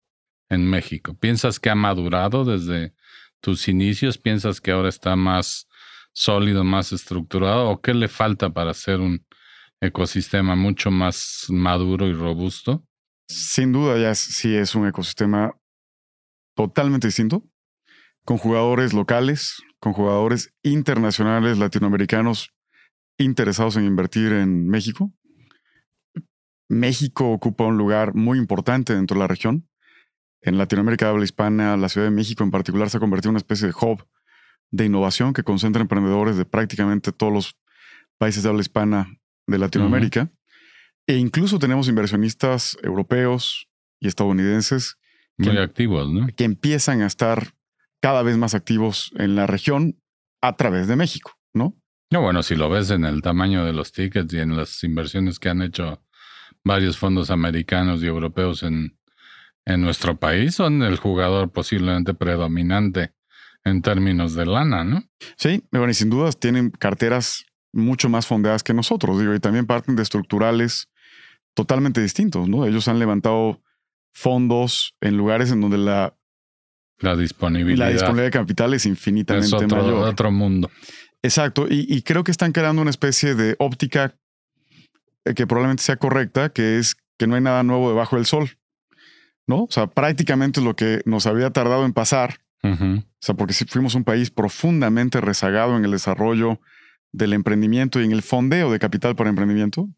[0.49, 1.15] en México?
[1.19, 2.93] ¿Piensas que ha madurado desde
[3.41, 4.17] tus inicios?
[4.17, 5.67] ¿Piensas que ahora está más
[6.13, 7.69] sólido, más estructurado?
[7.69, 9.25] ¿O qué le falta para ser un
[9.81, 12.85] ecosistema mucho más maduro y robusto?
[13.29, 15.55] Sin duda, ya sí es un ecosistema
[16.55, 17.43] totalmente distinto
[18.25, 22.53] con jugadores locales, con jugadores internacionales latinoamericanos
[23.17, 25.11] interesados en invertir en México.
[26.69, 29.67] México ocupa un lugar muy importante dentro de la región.
[30.41, 33.39] En Latinoamérica habla hispana, la Ciudad de México en particular se ha convertido en una
[33.39, 34.07] especie de hub
[34.71, 37.57] de innovación que concentra emprendedores de prácticamente todos los
[38.17, 40.31] países de habla hispana de Latinoamérica.
[41.07, 43.67] E incluso tenemos inversionistas europeos
[43.99, 44.97] y estadounidenses
[45.37, 46.27] muy activos, ¿no?
[46.35, 47.53] Que empiezan a estar
[48.01, 49.99] cada vez más activos en la región
[50.41, 51.75] a través de México, ¿no?
[52.11, 55.39] No, bueno, si lo ves en el tamaño de los tickets y en las inversiones
[55.39, 56.03] que han hecho
[56.69, 58.95] varios fondos americanos y europeos en,
[59.65, 63.13] en nuestro país, son el jugador posiblemente predominante
[63.65, 65.03] en términos de lana, ¿no?
[65.35, 69.65] Sí, bueno, y sin dudas tienen carteras mucho más fondeadas que nosotros, digo, y también
[69.65, 70.89] parten de estructurales
[71.55, 72.67] totalmente distintos, ¿no?
[72.67, 73.63] Ellos han levantado
[74.13, 76.15] fondos en lugares en donde la
[76.99, 77.87] la disponibilidad.
[77.87, 80.07] La disponibilidad de capital es infinitamente es otro, mayor.
[80.07, 80.69] otro mundo.
[81.23, 81.65] Exacto.
[81.69, 84.15] Y, creo que están creando una especie de óptica
[85.35, 88.57] que probablemente sea correcta, que es que no hay nada nuevo debajo del sol.
[89.47, 89.63] ¿No?
[89.63, 92.41] O sea, prácticamente lo que nos había tardado en pasar.
[92.61, 96.59] O sea, porque fuimos un país profundamente rezagado en el desarrollo
[97.11, 99.89] del emprendimiento y en el fondeo de capital para emprendimiento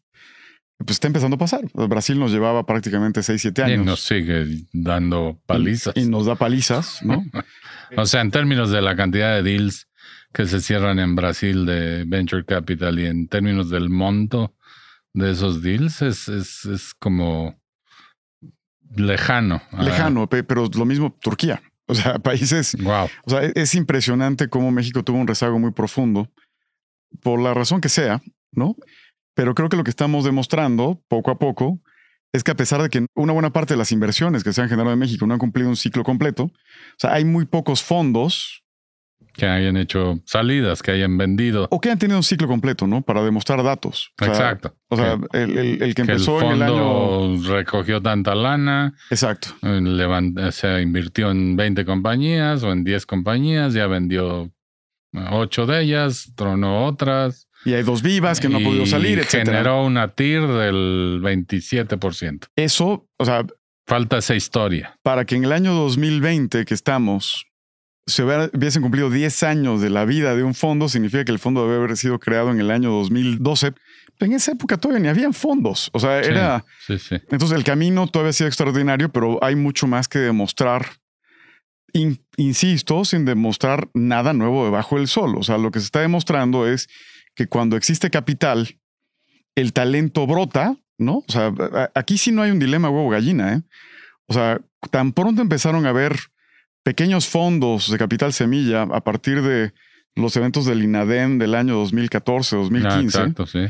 [0.84, 1.62] pues está empezando a pasar.
[1.74, 3.82] Brasil nos llevaba prácticamente 6, 7 años.
[3.82, 5.94] Y nos sigue dando palizas.
[5.96, 7.24] Y, nos da palizas, ¿no?
[7.96, 9.88] o sea, en términos de la cantidad de deals
[10.32, 14.54] que se cierran en Brasil de Venture Capital y en términos del monto
[15.14, 17.60] de esos deals, es, es, es como
[18.94, 19.62] lejano.
[19.78, 21.62] Lejano, pero lo mismo Turquía.
[21.88, 22.76] O sea, países.
[22.80, 23.08] Wow.
[23.26, 26.30] O sea, es impresionante cómo México tuvo un rezago muy profundo,
[27.20, 28.22] por la razón que sea,
[28.52, 28.76] ¿no?
[29.34, 31.80] Pero creo que lo que estamos demostrando poco a poco
[32.32, 34.68] es que a pesar de que una buena parte de las inversiones que se han
[34.68, 38.61] generado en México no han cumplido un ciclo completo, o sea, hay muy pocos fondos
[39.32, 41.68] que hayan hecho salidas, que hayan vendido.
[41.70, 43.02] O que hayan tenido un ciclo completo, ¿no?
[43.02, 44.12] Para demostrar datos.
[44.20, 44.74] Exacto.
[44.88, 47.42] O sea, el, que empezó en el año.
[47.48, 48.94] recogió tanta lana.
[49.10, 49.48] Exacto.
[50.50, 54.50] se invirtió en 20 compañías o en 10 compañías, ya vendió
[55.14, 57.48] 8 de ellas, tronó otras.
[57.64, 59.46] Y hay dos vivas que no han podido salir, etc.
[59.46, 62.48] Generó una TIR del 27%.
[62.56, 63.44] Eso, o sea.
[63.84, 64.96] Falta esa historia.
[65.02, 67.46] Para que en el año 2020 que estamos
[68.06, 71.62] se hubiesen cumplido 10 años de la vida de un fondo, significa que el fondo
[71.62, 73.72] debe haber sido creado en el año 2012.
[74.18, 75.90] En esa época todavía ni habían fondos.
[75.92, 76.64] O sea, era.
[76.86, 77.16] Sí, sí.
[77.30, 80.86] Entonces el camino todavía ha sido extraordinario, pero hay mucho más que demostrar.
[82.36, 85.36] insisto, sin demostrar nada nuevo debajo del sol.
[85.36, 86.88] O sea, lo que se está demostrando es
[87.34, 88.78] que cuando existe capital,
[89.54, 91.18] el talento brota, ¿no?
[91.18, 91.52] O sea,
[91.94, 93.62] aquí sí no hay un dilema huevo-gallina, ¿eh?
[94.26, 94.60] O sea,
[94.90, 96.16] tan pronto empezaron a haber
[96.82, 99.72] pequeños fondos de capital semilla a partir de
[100.14, 102.96] los eventos del INADEM del año 2014, 2015.
[102.96, 103.60] Ah, exacto, sí.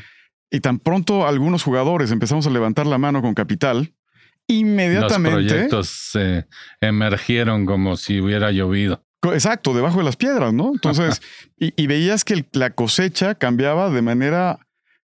[0.50, 3.94] Y tan pronto algunos jugadores empezamos a levantar la mano con capital,
[4.46, 5.40] inmediatamente.
[5.40, 6.46] Los proyectos se
[6.80, 9.04] emergieron como si hubiera llovido.
[9.32, 10.72] Exacto, debajo de las piedras, ¿no?
[10.74, 11.22] Entonces,
[11.56, 14.58] y, veías que la cosecha cambiaba de manera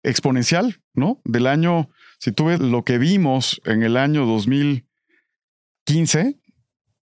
[0.02, 1.20] exponencial, ¿no?
[1.24, 6.38] Del año, si tú ves lo que vimos en el año 2015,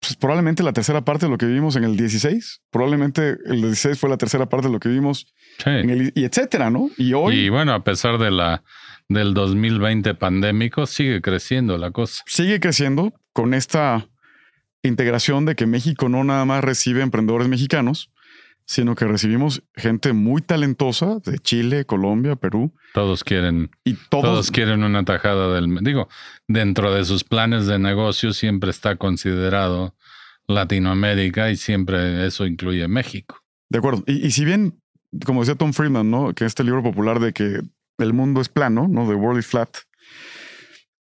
[0.05, 3.97] pues probablemente la tercera parte de lo que vimos en el 16, probablemente el 16
[3.97, 5.69] fue la tercera parte de lo que vimos Sí.
[5.69, 6.89] en el, y etcétera, ¿no?
[6.97, 8.63] Y hoy Y bueno, a pesar de la
[9.07, 12.23] del 2020 pandémico, sigue creciendo la cosa.
[12.25, 14.07] sigue creciendo con esta
[14.81, 18.09] integración de que México no nada más recibe emprendedores mexicanos,
[18.73, 24.51] sino que recibimos gente muy talentosa de Chile, Colombia, Perú Todos quieren, y todos, todos
[24.51, 25.75] quieren una tajada del.
[25.81, 26.09] Digo,
[26.47, 29.95] dentro de sus planes de negocio siempre está considerado
[30.47, 33.43] Latinoamérica y siempre eso incluye México.
[33.69, 34.03] de acuerdo.
[34.07, 34.81] Y, y si bien,
[35.23, 36.33] como decía Tom Friedman, ¿no?
[36.33, 37.61] Que este libro popular de que
[37.99, 39.07] el mundo es plano, ¿no?
[39.07, 39.69] The World is Flat.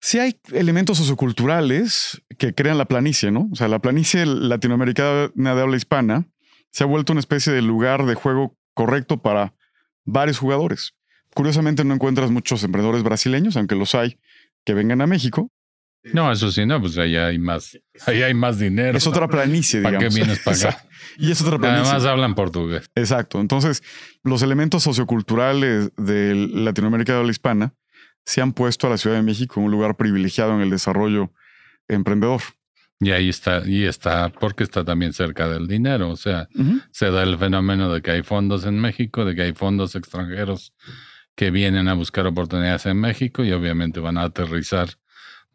[0.01, 3.47] Sí hay elementos socioculturales que crean la planicie, ¿no?
[3.49, 6.27] O sea, la planicie latinoamericana de habla hispana
[6.71, 9.53] se ha vuelto una especie de lugar de juego correcto para
[10.05, 10.93] varios jugadores.
[11.34, 14.19] Curiosamente no encuentras muchos emprendedores brasileños, aunque los hay,
[14.65, 15.51] que vengan a México.
[16.03, 18.97] No, eso sí, no, pues ahí hay más, ahí hay más dinero.
[18.97, 20.15] Es otra planicie, ¿Para digamos.
[20.15, 20.69] qué vienes para acá?
[20.69, 20.89] Exacto.
[21.17, 21.91] Y es otra planicie.
[21.91, 22.89] Además hablan portugués.
[22.95, 23.39] Exacto.
[23.39, 23.84] Entonces,
[24.23, 27.75] los elementos socioculturales de Latinoamérica de habla hispana
[28.25, 31.34] se han puesto a la Ciudad de México en un lugar privilegiado en el desarrollo
[31.88, 32.41] emprendedor.
[33.04, 36.12] Y ahí está, y está, porque está también cerca del dinero.
[36.12, 36.48] O sea,
[36.92, 40.74] se da el fenómeno de que hay fondos en México, de que hay fondos extranjeros
[41.36, 44.90] que vienen a buscar oportunidades en México y obviamente van a aterrizar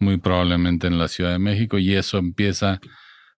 [0.01, 2.81] muy probablemente en la Ciudad de México y eso empieza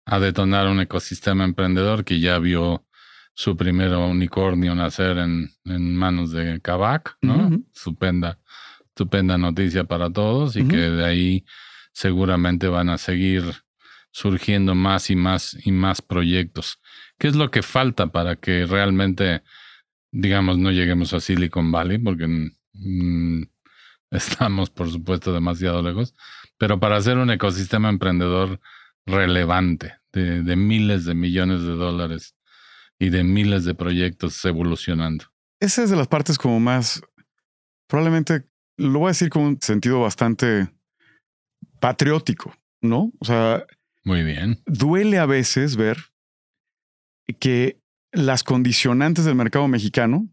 [0.07, 2.87] a detonar un ecosistema emprendedor que ya vio
[3.35, 7.49] su primer unicornio nacer en, en manos de Kavak, ¿no?
[7.49, 7.67] Ujú.
[7.75, 8.39] Estupenda,
[8.87, 11.45] estupenda noticia para todos y que de ahí
[11.93, 13.45] seguramente van a seguir
[14.19, 16.81] surgiendo más y más y más proyectos.
[17.19, 19.43] ¿Qué es lo que falta para que realmente,
[20.11, 21.99] digamos, no lleguemos a Silicon Valley?
[21.99, 22.27] Porque
[22.73, 23.43] mm,
[24.11, 26.17] estamos, por supuesto, demasiado lejos.
[26.59, 28.61] Pero para hacer un ecosistema emprendedor
[29.07, 32.35] relevante, de, de miles de millones de dólares
[32.99, 35.27] y de miles de proyectos evolucionando.
[35.61, 37.03] Esa es de las partes como más,
[37.89, 40.69] probablemente, lo voy a decir con un sentido bastante
[41.79, 43.13] patriótico, ¿no?
[43.21, 43.65] O sea,
[44.05, 44.63] Muy bien.
[44.67, 45.99] duele a veces ver
[47.41, 47.81] que
[48.13, 50.29] las condicionantes del mercado mexicano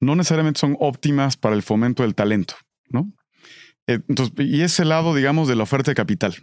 [0.00, 2.54] no necesariamente son óptimas para el fomento del talento,
[2.88, 3.12] ¿no?
[3.86, 6.34] Eh, Entonces, y ese lado, digamos, de la oferta de capital.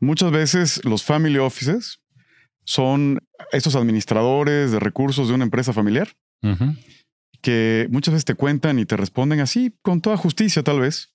[0.00, 2.00] Muchas veces los family offices
[2.64, 3.20] son
[3.52, 6.08] estos administradores de recursos de una empresa familiar
[7.40, 11.14] que muchas veces te cuentan y te responden así, con toda justicia tal vez.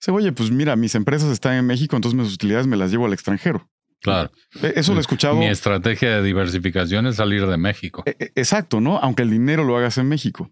[0.00, 3.06] Dice, oye, pues mira, mis empresas están en México, entonces mis utilidades me las llevo
[3.06, 3.68] al extranjero.
[4.02, 4.30] Claro.
[4.62, 5.36] Eh, Eso lo he escuchado.
[5.36, 8.02] Mi estrategia de diversificación es salir de México.
[8.06, 8.98] E- e- Exacto, ¿no?
[8.98, 10.50] Aunque el dinero lo hagas en México.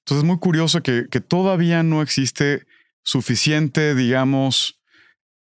[0.00, 2.64] Entonces es muy curioso que, que todavía no existe
[3.04, 4.80] suficiente, digamos,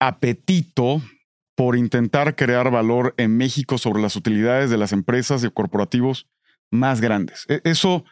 [0.00, 1.00] apetito
[1.56, 6.26] por intentar crear valor en México sobre las utilidades de las empresas y corporativos
[6.70, 7.44] más grandes.
[7.48, 8.04] E- Eso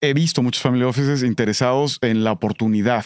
[0.00, 3.04] he visto muchos family offices interesados en la oportunidad,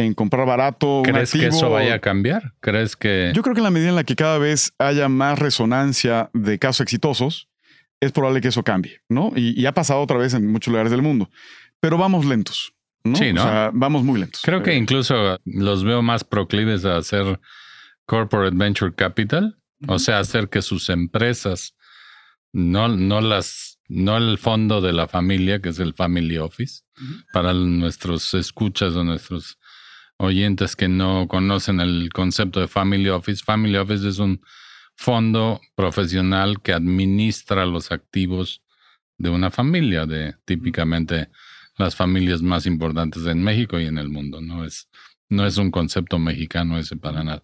[0.00, 0.98] en comprar barato.
[0.98, 1.56] un ¿Crees que activo.
[1.56, 2.54] eso vaya a cambiar?
[2.60, 5.38] ¿Crees que Yo creo que en la medida en la que cada vez haya más
[5.38, 7.48] resonancia de casos exitosos,
[8.00, 9.32] es probable que eso cambie, ¿no?
[9.36, 11.30] Y, y ha pasado otra vez en muchos lugares del mundo.
[11.80, 12.72] Pero vamos lentos,
[13.04, 13.16] ¿no?
[13.16, 13.42] Sí, ¿no?
[13.42, 14.40] O sea, vamos muy lentos.
[14.44, 17.38] Creo que Eh, incluso los veo más proclives a hacer
[18.06, 21.74] corporate venture capital, o sea, hacer que sus empresas,
[22.52, 26.82] no, no las, no el fondo de la familia, que es el family office,
[27.32, 29.58] para nuestros escuchas o nuestros
[30.20, 33.42] oyentes que no conocen el concepto de family office.
[33.42, 34.42] Family office es un
[34.94, 38.62] fondo profesional que administra los activos
[39.16, 41.30] de una familia, de típicamente
[41.78, 44.42] las familias más importantes en México y en el mundo.
[44.42, 44.90] No es,
[45.30, 47.42] no es un concepto mexicano ese para nada.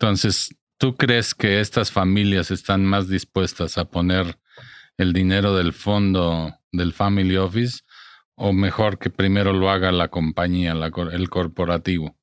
[0.00, 4.36] Entonces, ¿tú crees que estas familias están más dispuestas a poner
[4.96, 7.82] el dinero del fondo del Family Office
[8.38, 12.16] o mejor que primero lo haga la compañía, la el corporativo?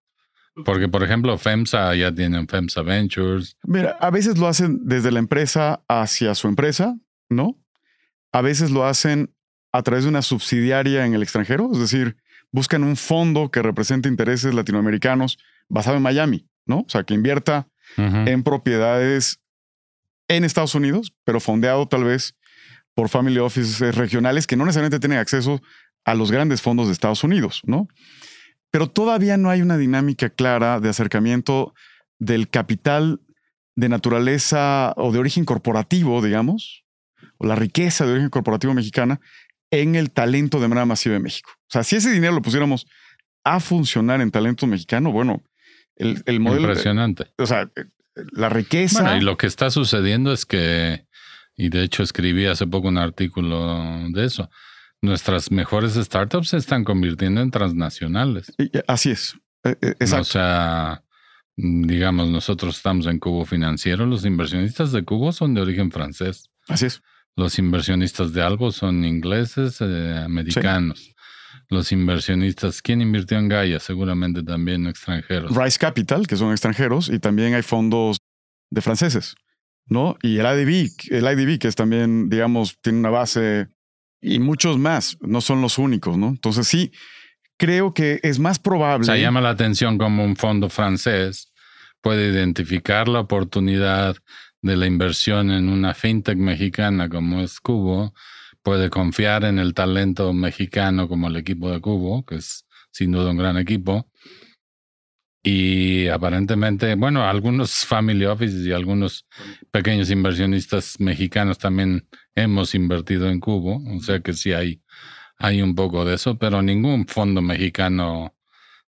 [0.63, 3.58] Porque, por ejemplo, FEMSA ya tienen FEMSA Ventures.
[3.63, 6.97] Mira, a veces lo hacen desde la empresa hacia su empresa,
[7.30, 7.58] ¿no?
[8.32, 9.34] A veces lo hacen
[9.73, 12.15] a través de una subsidiaria en el extranjero, es decir,
[12.51, 16.80] buscan un fondo que represente intereses latinoamericanos basado en Miami, ¿no?
[16.80, 19.41] O sea, que invierta en propiedades
[20.28, 22.36] en Estados Unidos, pero fondeado tal vez
[22.93, 25.62] por family offices regionales que no necesariamente tienen acceso
[26.05, 27.87] a los grandes fondos de Estados Unidos, ¿no?
[28.71, 31.73] Pero todavía no hay una dinámica clara de acercamiento
[32.19, 33.19] del capital
[33.75, 36.85] de naturaleza o de origen corporativo, digamos,
[37.37, 39.19] o la riqueza de origen corporativo mexicana
[39.71, 41.51] en el talento de manera masiva de México.
[41.61, 42.85] O sea, si ese dinero lo pusiéramos
[43.43, 45.43] a funcionar en talento mexicano, bueno,
[45.95, 46.67] el, el modelo...
[46.67, 47.25] Impresionante.
[47.37, 47.69] O sea,
[48.31, 49.01] la riqueza...
[49.01, 51.05] Bueno, y lo que está sucediendo es que,
[51.57, 54.49] y de hecho escribí hace poco un artículo de eso,
[55.05, 58.51] nuestras mejores startups se están convirtiendo en transnacionales.
[58.87, 59.35] Así es.
[59.63, 60.21] E, e, exacto.
[60.21, 61.03] O sea,
[61.55, 66.49] digamos, nosotros estamos en Cubo Financiero, los inversionistas de Cubo son de origen francés.
[66.67, 67.01] Así es.
[67.35, 71.13] Los inversionistas de algo son ingleses, eh, americanos.
[71.69, 73.79] Los inversionistas, ¿quién invirtió en Gaia?
[73.79, 75.55] Seguramente también extranjeros.
[75.55, 78.17] Rice Capital, que son extranjeros, y también hay fondos
[78.69, 79.35] de franceses,
[79.85, 80.17] ¿no?
[80.21, 83.67] Y el IDB, el IDB, que es también, digamos, tiene una base
[84.25, 86.29] y muchos más, no son los únicos, ¿no?
[86.29, 86.91] Entonces sí,
[87.57, 89.03] creo que es más probable.
[89.03, 91.53] O sea, llama la atención como un fondo francés
[92.01, 94.15] puede identificar la oportunidad
[94.61, 98.15] de la inversión en una fintech mexicana como es Cubo,
[98.63, 103.29] puede confiar en el talento mexicano como el equipo de Cubo, que es sin duda
[103.29, 104.09] un gran equipo.
[105.47, 109.27] Y aparentemente, bueno, algunos family offices y algunos
[109.69, 114.81] pequeños inversionistas mexicanos también hemos invertido en Cubo, o sea que sí hay,
[115.38, 118.36] hay un poco de eso, pero ningún fondo mexicano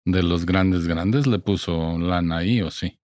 [0.05, 3.01] de los grandes grandes le puso lana ahí, ¿o sí?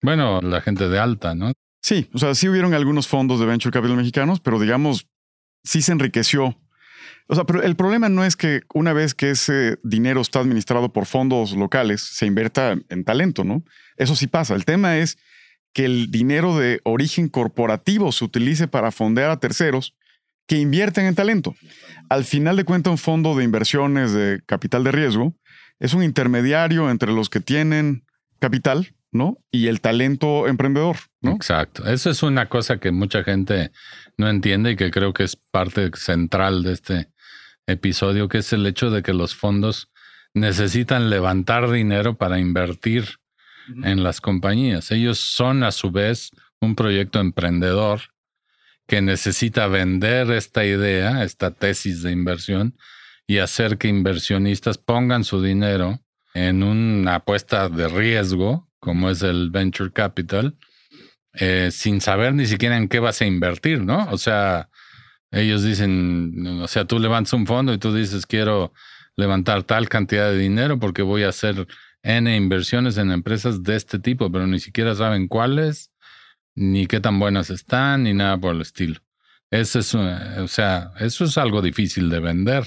[0.00, 1.52] Bueno, la gente de alta, ¿no?
[1.82, 5.06] Sí, o sea, sí hubieron algunos fondos de venture capital mexicanos, pero digamos,
[5.62, 6.58] sí se enriqueció.
[7.28, 10.92] O sea, pero el problema no es que una vez que ese dinero está administrado
[10.92, 13.62] por fondos locales, se invierta en talento, ¿no?
[13.96, 14.54] Eso sí pasa.
[14.54, 15.18] El tema es
[15.74, 19.94] que el dinero de origen corporativo se utilice para fondear a terceros
[20.46, 21.54] que invierten en talento.
[22.08, 25.34] Al final de cuentas, un fondo de inversiones de capital de riesgo
[25.78, 28.06] es un intermediario entre los que tienen
[28.38, 29.38] capital ¿no?
[29.50, 31.32] Y el talento emprendedor, ¿no?
[31.32, 31.86] Exacto.
[31.86, 33.72] Eso es una cosa que mucha gente
[34.16, 37.08] no entiende y que creo que es parte central de este
[37.68, 39.88] episodio, que es el hecho de que los fondos
[40.34, 43.18] necesitan levantar dinero para invertir
[43.84, 44.90] en las compañías.
[44.90, 48.00] Ellos son a su vez un proyecto emprendedor
[48.86, 52.76] que necesita vender esta idea, esta tesis de inversión
[53.26, 56.00] y hacer que inversionistas pongan su dinero
[56.32, 60.56] en una apuesta de riesgo como es el venture capital,
[61.34, 64.08] eh, sin saber ni siquiera en qué vas a invertir, ¿no?
[64.10, 64.70] O sea,
[65.30, 68.72] ellos dicen, o sea, tú levantas un fondo y tú dices, quiero
[69.16, 71.66] levantar tal cantidad de dinero porque voy a hacer
[72.02, 75.90] N inversiones en empresas de este tipo, pero ni siquiera saben cuáles,
[76.54, 79.00] ni qué tan buenas están, ni nada por el estilo.
[79.50, 82.64] Eso es, o sea, eso es algo difícil de vender.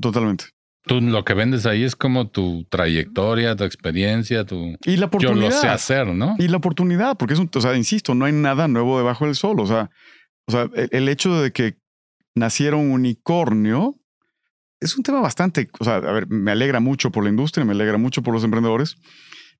[0.00, 0.46] Totalmente.
[0.84, 4.76] Tú lo que vendes ahí es como tu trayectoria, tu experiencia, tu...
[4.84, 5.36] Y la oportunidad.
[5.36, 6.34] Yo lo sé hacer, ¿no?
[6.38, 9.36] Y la oportunidad, porque es un, o sea, insisto, no hay nada nuevo debajo del
[9.36, 9.60] sol.
[9.60, 9.90] O sea,
[10.46, 11.76] o sea el, hecho de que
[12.34, 13.98] naciera un unicornio
[14.82, 17.72] es un tema bastante, o sea, a ver, me alegra mucho por la industria, me
[17.72, 18.96] alegra mucho por los emprendedores,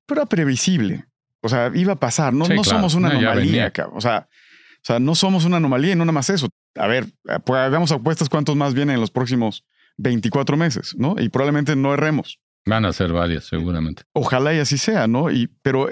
[0.05, 1.05] pero era previsible.
[1.41, 2.33] O sea, iba a pasar.
[2.33, 6.05] No, no somos una anomalía, O sea, o sea, no somos una anomalía y no
[6.05, 6.49] nada más eso.
[6.75, 7.07] A ver,
[7.45, 9.65] pues hagamos apuestas cuántos más vienen en los próximos
[9.97, 11.15] 24 meses, ¿no?
[11.17, 12.39] Y probablemente no erremos.
[12.65, 14.03] Van a ser varias, seguramente.
[14.13, 15.31] Ojalá y así sea, ¿no?
[15.31, 15.89] Y, pero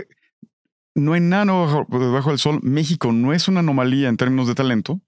[0.96, 2.60] no hay nada bajo, debajo del sol.
[2.64, 5.02] México no es una anomalía en términos de talento.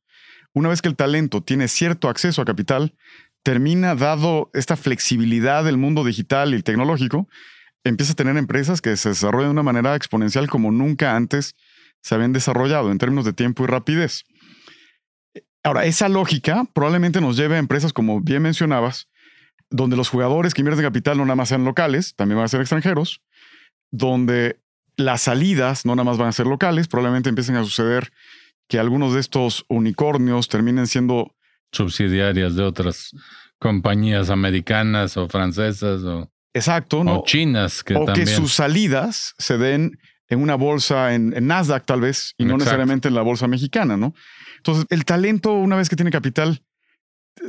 [0.53, 2.95] Una vez que el talento tiene cierto acceso a capital,
[3.43, 7.27] termina dado esta flexibilidad del mundo digital y tecnológico,
[7.83, 11.55] empieza a tener empresas que se desarrollan de una manera exponencial como nunca antes
[12.01, 14.23] se habían desarrollado en términos de tiempo y rapidez.
[15.63, 19.07] Ahora, esa lógica probablemente nos lleve a empresas, como bien mencionabas,
[19.69, 22.61] donde los jugadores que invierten capital no nada más sean locales, también van a ser
[22.61, 23.21] extranjeros,
[23.89, 24.59] donde
[24.97, 28.11] las salidas no nada más van a ser locales, probablemente empiecen a suceder
[28.67, 31.35] que algunos de estos unicornios terminen siendo
[31.71, 33.11] subsidiarias de otras
[33.59, 37.19] compañías americanas o francesas o, Exacto, ¿no?
[37.19, 37.83] o chinas.
[37.83, 39.97] Que o que sus salidas se den
[40.29, 44.13] en una bolsa en, Nasdaq tal vez y no necesariamente en la bolsa mexicana, ¿no?
[44.57, 46.63] Entonces, el talento, una vez que tiene capital,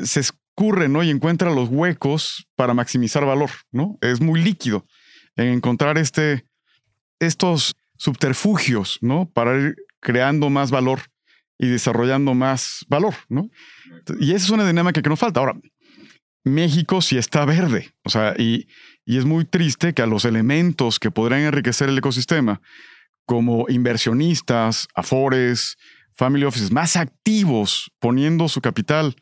[0.03, 1.03] se escurre, ¿no?
[1.03, 3.99] Y encuentra los huecos para maximizar valor, ¿no?
[4.01, 4.87] Es muy líquido
[5.37, 6.47] en encontrar este,
[7.21, 9.31] estos subterfugios, ¿no?
[9.31, 11.01] Para ir creando más valor
[11.59, 13.51] y desarrollando más valor, ¿no?
[14.21, 15.41] Y esa es una dinámica que nos falta.
[15.41, 15.59] Ahora,
[16.45, 18.69] México sí está verde, o sea, y,
[19.07, 22.61] y es muy triste que a los elementos que podrían enriquecer el ecosistema,
[23.27, 25.79] como inversionistas, afores,
[26.15, 29.17] family offices más activos poniendo su capital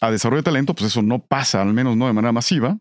[0.00, 2.78] a desarrollo de talento, pues eso no pasa, al menos no de manera masiva.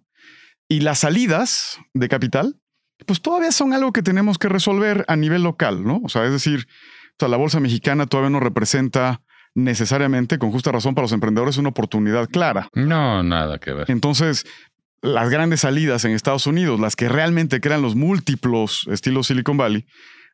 [0.67, 2.59] Y las salidas de capital,
[3.05, 6.01] pues todavía son algo que tenemos que resolver a nivel local, ¿no?
[6.03, 6.67] O sea, es decir,
[7.21, 9.21] la bolsa mexicana todavía no representa
[9.55, 12.69] necesariamente, con justa razón, para los emprendedores una oportunidad clara.
[12.73, 13.89] No, nada que ver.
[13.89, 14.45] Entonces,
[15.01, 19.85] las grandes salidas en Estados Unidos, las que realmente crean los múltiplos estilos Silicon Valley,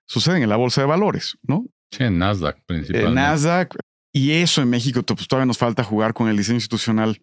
[0.06, 1.66] suceden en la bolsa de valores, ¿no?
[1.92, 3.10] Sí, en Nasdaq principalmente.
[3.10, 3.76] En Nasdaq.
[4.12, 7.22] Y eso en México pues, todavía nos falta jugar con el diseño institucional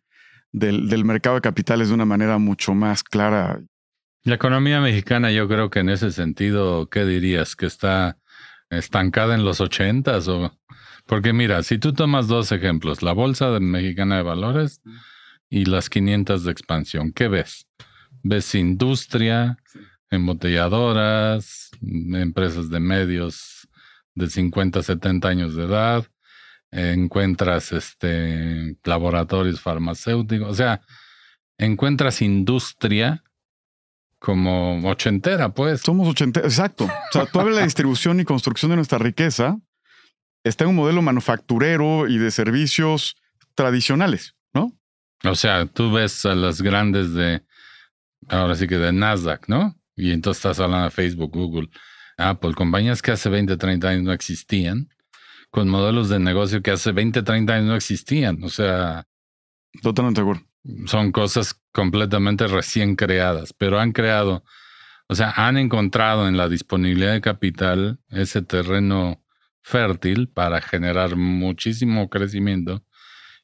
[0.52, 3.60] del, del mercado de capitales de una manera mucho más clara.
[4.24, 7.56] La economía mexicana, yo creo que en ese sentido, ¿qué dirías?
[7.56, 8.18] ¿Que está
[8.70, 10.56] estancada en los ochentas o...?
[11.06, 14.80] Porque mira, si tú tomas dos ejemplos, la Bolsa Mexicana de Valores
[15.48, 17.66] y las 500 de expansión, ¿qué ves?
[18.22, 19.58] ¿Ves industria,
[20.10, 23.68] embotelladoras, empresas de medios
[24.14, 26.06] de 50, 70 años de edad?
[26.72, 30.80] encuentras este laboratorios farmacéuticos, o sea,
[31.58, 33.22] encuentras industria
[34.20, 35.80] como ochentera, pues.
[35.80, 36.84] Somos ochentera, exacto.
[36.84, 39.58] O sea, toda la distribución y construcción de nuestra riqueza
[40.44, 43.16] está en un modelo manufacturero y de servicios
[43.54, 44.72] tradicionales, ¿no?
[45.24, 47.42] O sea, tú ves a las grandes de,
[48.28, 49.74] ahora sí que de Nasdaq, ¿no?
[49.96, 51.68] Y entonces estás hablando de Facebook, Google,
[52.16, 54.88] Apple, compañías que hace 20, 30 años no existían,
[55.50, 58.42] con modelos de negocio que hace 20, 30 años no existían.
[58.44, 59.06] O sea...
[59.82, 60.49] Totalmente de acuerdo.
[60.86, 64.44] Son cosas completamente recién creadas, pero han creado,
[65.08, 69.24] o sea, han encontrado en la disponibilidad de capital ese terreno
[69.62, 72.84] fértil para generar muchísimo crecimiento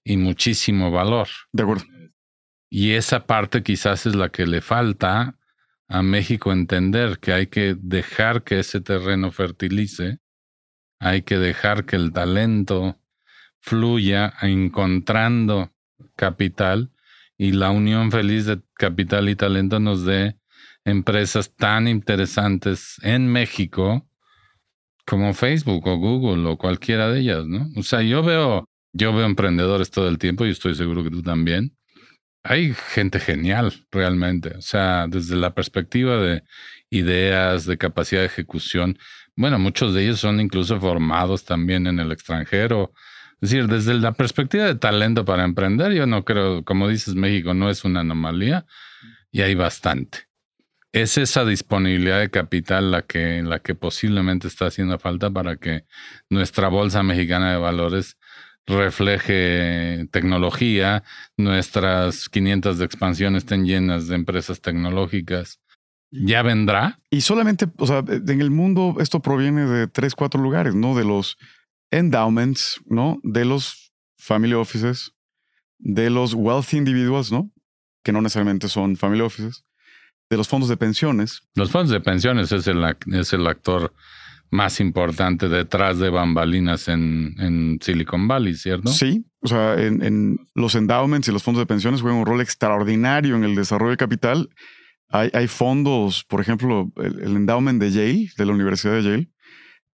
[0.05, 1.29] y muchísimo valor.
[1.53, 1.85] De acuerdo.
[2.69, 5.39] Y esa parte quizás es la que le falta
[5.89, 10.19] a México entender que hay que dejar que ese terreno fertilice,
[10.99, 13.01] hay que dejar que el talento
[13.61, 15.73] fluya encontrando
[16.17, 16.91] capital
[17.39, 20.37] y la unión feliz de capital y talento nos dé
[20.85, 24.09] empresas tan interesantes en México
[25.07, 27.69] como Facebook o Google o cualquiera de ellas, ¿no?
[27.77, 31.23] O sea, yo veo, yo veo emprendedores todo el tiempo y estoy seguro que tú
[31.23, 31.77] también.
[32.43, 34.51] Hay gente genial, realmente.
[34.57, 36.43] O sea, desde la perspectiva de
[36.91, 38.99] ideas, de capacidad de ejecución.
[39.37, 42.93] Bueno, muchos de ellos son incluso formados también en el extranjero.
[43.41, 47.69] Decir, desde la perspectiva de talento para emprender, yo no creo, como dices, México no
[47.69, 48.67] es una anomalía
[49.31, 50.27] y hay bastante
[51.03, 55.85] es esa disponibilidad de capital la que, la que posiblemente está haciendo falta para que
[56.31, 58.17] nuestra Bolsa Mexicana de Valores
[58.67, 61.05] refleje tecnología,
[61.37, 65.61] nuestras 500 de expansión estén llenas de empresas tecnológicas.
[66.11, 66.99] ¿Ya vendrá?
[67.11, 70.97] Y solamente, o sea, en el mundo esto proviene de tres, cuatro lugares, ¿no?
[70.97, 71.37] De los
[71.99, 73.19] endowments, ¿no?
[73.23, 75.13] De los family offices,
[75.79, 77.51] de los wealthy individuals, ¿no?
[78.03, 79.65] Que no necesariamente son family offices,
[80.31, 81.43] de los fondos de pensiones.
[81.55, 82.83] Los fondos de pensiones es el,
[83.13, 83.93] es el actor
[84.51, 88.91] más importante detrás de bambalinas en, en Silicon Valley, ¿cierto?
[88.91, 93.37] Sí, o sea, en, los endowments y los fondos de pensiones juegan un rol extraordinario
[93.37, 94.49] en el desarrollo de capital.
[95.09, 99.31] Hay, hay fondos, por ejemplo, el, endowment de Yale, de la Universidad de Yale,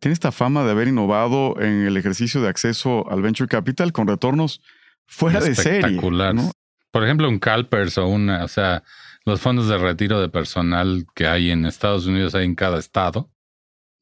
[0.00, 4.08] tiene esta fama de haber innovado en el ejercicio de acceso al venture capital con
[4.08, 4.62] retornos
[5.06, 6.00] fuera de serie.
[6.00, 6.50] ¿no?
[6.90, 8.82] Por ejemplo, un CalPERS o una, o sea,
[9.24, 13.30] los fondos de retiro de personal que hay en Estados Unidos, hay en cada estado,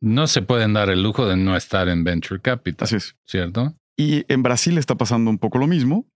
[0.01, 2.87] no se pueden dar el lujo de no estar en venture capital.
[2.87, 3.17] Así es.
[3.27, 3.75] ¿Cierto?
[3.97, 6.07] Y en Brasil está pasando un poco lo mismo.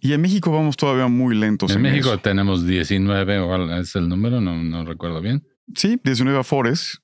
[0.00, 1.74] Y en México vamos todavía muy lentos.
[1.74, 5.46] En, México tenemos 19, o es el número, no, no recuerdo bien.
[5.74, 7.00] Sí, 19 afores.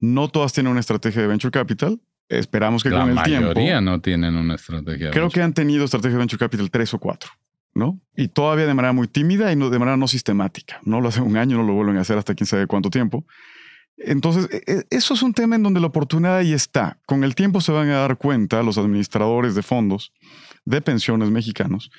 [0.00, 2.00] No todas tienen una estrategia de venture capital.
[2.28, 3.48] Esperamos que con el tiempo.
[3.48, 5.10] La mayoría no tienen una estrategia.
[5.10, 7.30] Creo que han tenido estrategia de venture capital tres o cuatro.
[7.76, 8.00] ¿no?
[8.16, 10.80] Y todavía de manera muy tímida y no, de manera no sistemática.
[10.84, 13.26] No lo hacen un año, no lo vuelven a hacer hasta quién sabe cuánto tiempo.
[13.98, 16.98] Entonces, e, e, eso es un tema en donde la oportunidad ahí está.
[17.06, 20.12] Con el tiempo se van a dar cuenta los administradores de fondos
[20.64, 21.90] de pensiones mexicanos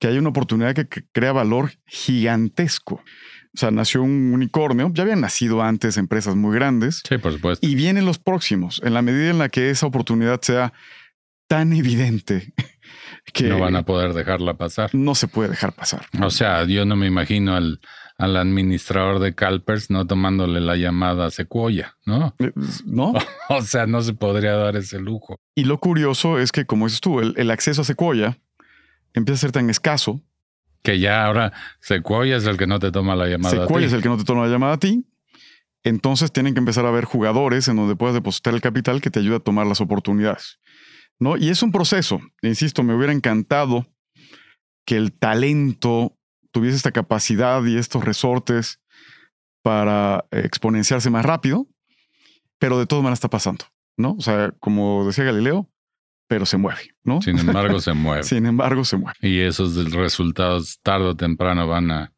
[0.00, 3.02] que hay una oportunidad que crea valor gigantesco.
[3.54, 7.02] O sea, nació un unicornio, ya habían nacido antes empresas muy grandes.
[7.08, 7.66] Sí, por supuesto.
[7.66, 10.72] Y vienen los próximos, en la medida en la que esa oportunidad sea
[11.48, 12.52] tan evidente
[13.32, 14.90] que no van a poder dejarla pasar.
[14.94, 16.06] No se puede dejar pasar.
[16.22, 17.80] O sea, yo no me imagino al,
[18.20, 22.34] al administrador de Calpers no tomándole la llamada a Sequoia, ¿no?
[22.38, 22.52] Eh,
[22.84, 23.14] no.
[23.48, 25.40] o sea, no se podría dar ese lujo.
[25.54, 28.38] Y lo curioso es que, como dices tú, el, acceso a Sequoia
[29.14, 30.20] empieza a ser tan escaso.
[30.82, 33.84] Que ya ahora Sequoia es el que no te toma la llamada a ti.
[33.84, 35.04] es el que no te toma la llamada a ti.
[35.82, 39.20] Entonces tienen que empezar a haber jugadores en donde puedas depositar el capital que te
[39.20, 40.58] ayude a tomar las oportunidades.
[41.20, 41.36] ¿no?
[41.36, 42.20] Y es un proceso.
[42.42, 43.86] Insisto, me hubiera encantado
[44.84, 46.16] que el talento
[46.50, 48.80] tuviese esta capacidad y estos resortes
[49.62, 51.68] para exponenciarse más rápido,
[52.58, 53.66] pero de todas maneras está pasando,
[53.96, 54.12] ¿no?
[54.12, 55.69] O sea, como decía Galileo,
[56.30, 57.20] pero se mueve, ¿no?
[57.20, 58.22] Sin embargo, se mueve.
[58.22, 59.18] Sin embargo, se mueve.
[59.20, 62.12] Y esos resultados tarde o temprano van a,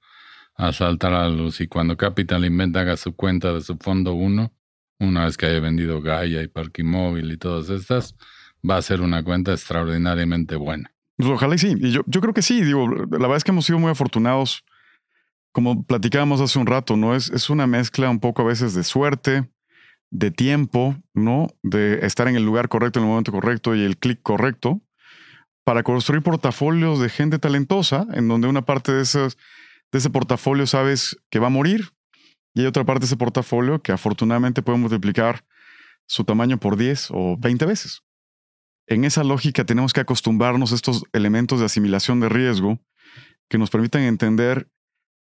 [0.54, 1.62] a saltar a la luz.
[1.62, 4.52] Y cuando Capital Invent haga su cuenta de su fondo 1,
[5.00, 8.14] una vez que haya vendido Gaia y Parque Móvil y todas estas,
[8.68, 10.92] va a ser una cuenta extraordinariamente buena.
[11.16, 11.74] Pues ojalá y sí.
[11.80, 12.62] Y yo, yo creo que sí.
[12.62, 14.62] Digo, la verdad es que hemos sido muy afortunados.
[15.52, 17.14] Como platicábamos hace un rato, ¿no?
[17.14, 19.48] Es, es una mezcla un poco a veces de suerte,
[20.12, 21.48] de tiempo, ¿no?
[21.62, 24.82] De estar en el lugar correcto, en el momento correcto y el clic correcto
[25.64, 29.38] para construir portafolios de gente talentosa, en donde una parte de, esos,
[29.90, 31.92] de ese portafolio sabes que va a morir
[32.54, 35.46] y hay otra parte de ese portafolio que afortunadamente puede multiplicar
[36.06, 38.02] su tamaño por 10 o 20 veces.
[38.86, 42.78] En esa lógica tenemos que acostumbrarnos a estos elementos de asimilación de riesgo
[43.48, 44.68] que nos permitan entender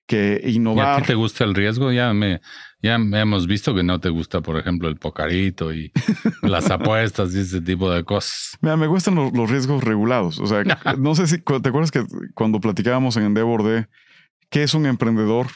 [0.07, 0.99] que innovar.
[0.99, 1.93] ¿Y a ti te gusta el riesgo?
[1.93, 2.41] Ya me,
[2.83, 5.93] ya hemos visto que no te gusta, por ejemplo, el pocarito y
[6.43, 8.57] las apuestas y ese tipo de cosas.
[8.61, 10.39] Mira, me gustan los, riesgos regulados.
[10.39, 10.63] O sea,
[10.99, 12.05] no sé si te acuerdas que
[12.35, 13.89] cuando platicábamos en Endeavor de
[14.51, 15.49] qué es un emprendedor,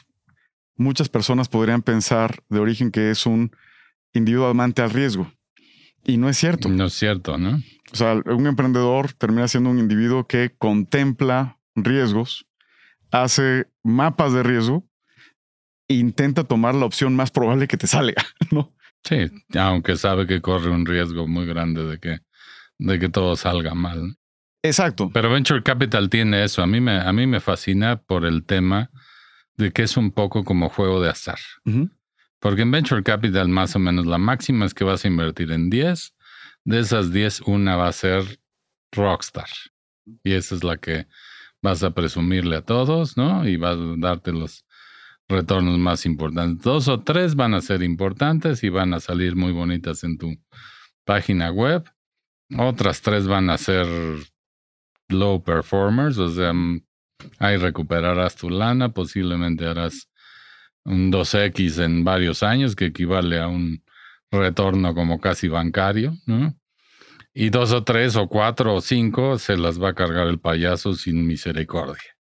[0.76, 3.52] muchas personas podrían pensar de origen que es un
[4.12, 5.32] individuo amante al riesgo.
[6.04, 6.68] Y no es cierto.
[6.68, 7.60] No es cierto, ¿no?
[7.92, 12.46] O sea, un emprendedor termina siendo un individuo que contempla riesgos,
[13.10, 14.86] hace mapas de riesgo
[15.88, 18.72] e intenta tomar la opción más probable que te salga, ¿no?
[19.02, 22.20] Sí, aunque sabe que corre un riesgo muy grande de que,
[22.78, 24.16] de que todo salga mal.
[24.62, 25.10] Exacto.
[25.12, 26.62] Pero Venture Capital tiene eso.
[26.62, 28.90] A mí me, a mí me fascina por el tema
[29.56, 31.38] de que es un poco como juego de azar.
[32.38, 35.70] Porque en Venture Capital más o menos la máxima es que vas a invertir en
[35.70, 36.14] 10.
[36.64, 38.40] De esas 10, una va a ser
[38.92, 39.48] Rockstar.
[40.24, 41.06] Y esa es la que
[41.62, 43.46] vas a presumirle a todos, ¿no?
[43.46, 44.64] Y vas a darte los
[45.28, 46.64] retornos más importantes.
[46.64, 50.36] Dos o tres van a ser importantes y van a salir muy bonitas en tu
[51.04, 51.88] página web.
[52.58, 53.86] Otras tres van a ser
[55.08, 56.82] low performers, o sea, mm,
[57.38, 60.08] ahí recuperarás tu lana, posiblemente harás
[60.84, 63.82] un 2X en varios años, que equivale a un
[64.30, 66.54] retorno como casi bancario, ¿no?
[67.32, 70.94] Y dos o tres o cuatro o cinco se las va a cargar el payaso
[70.94, 72.16] sin misericordia.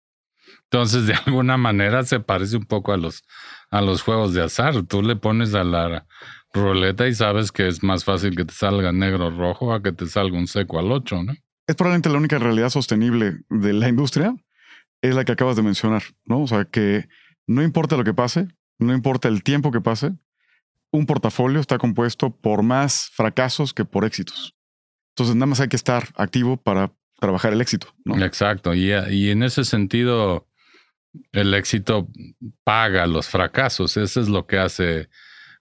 [0.64, 3.24] Entonces, de alguna manera se parece un poco a los,
[3.70, 4.84] a los juegos de azar.
[4.84, 6.06] Tú le pones a la
[6.54, 9.92] ruleta y sabes que es más fácil que te salga negro o rojo a que
[9.92, 11.34] te salga un seco al ocho, ¿no?
[11.68, 14.34] Es probablemente la única realidad sostenible de la industria,
[15.02, 16.42] es la que acabas de mencionar, ¿no?
[16.42, 17.08] O sea, que
[17.46, 18.48] no importa lo que pase,
[18.80, 20.14] no importa el tiempo que pase,
[20.92, 24.57] un portafolio está compuesto por más fracasos que por éxitos.
[25.18, 27.88] Entonces, nada más hay que estar activo para trabajar el éxito.
[28.20, 28.76] Exacto.
[28.76, 30.48] Y, y, en ese sentido,
[31.32, 32.08] el éxito
[32.64, 33.98] paga los fracasos.
[33.98, 35.10] Eso es lo que hace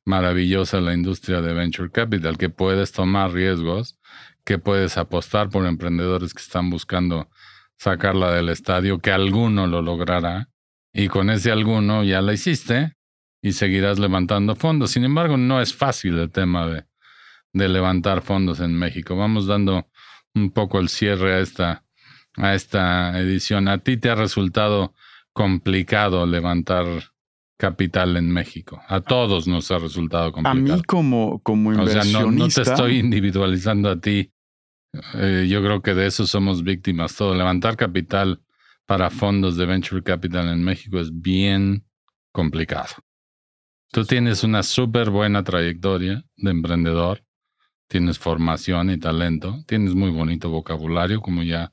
[0.04, 3.98] maravillosa la industria de venture capital, que puedes tomar riesgos,
[4.44, 7.30] que puedes apostar por emprendedores que están buscando
[7.78, 10.50] sacarla del estadio, que alguno lo logrará.
[10.92, 12.92] Y con ese alguno ya la hiciste
[13.40, 14.90] y seguirás levantando fondos.
[14.90, 16.84] Sin embargo, no es fácil el tema de,
[17.52, 19.16] de levantar fondos en México.
[19.16, 19.88] Vamos dando
[20.34, 21.84] un poco el cierre a esta,
[22.36, 23.68] a esta edición.
[23.68, 24.94] ¿A ti te ha resultado
[25.32, 26.86] complicado levantar
[27.56, 28.80] capital en México?
[28.88, 30.74] A todos nos ha resultado complicado.
[30.74, 32.18] A mí como, como inversionista...
[32.18, 34.32] O sea, no, te estoy individualizando a ti.
[35.14, 37.34] Eh, yo creo que de eso somos víctimas todo.
[37.34, 38.40] Levantar capital
[38.86, 41.84] para fondos de venture capital en México es bien
[42.32, 42.94] complicado.
[43.92, 47.25] Tú tienes una súper buena trayectoria de emprendedor
[47.88, 51.72] tienes formación y talento, tienes muy bonito vocabulario, como ya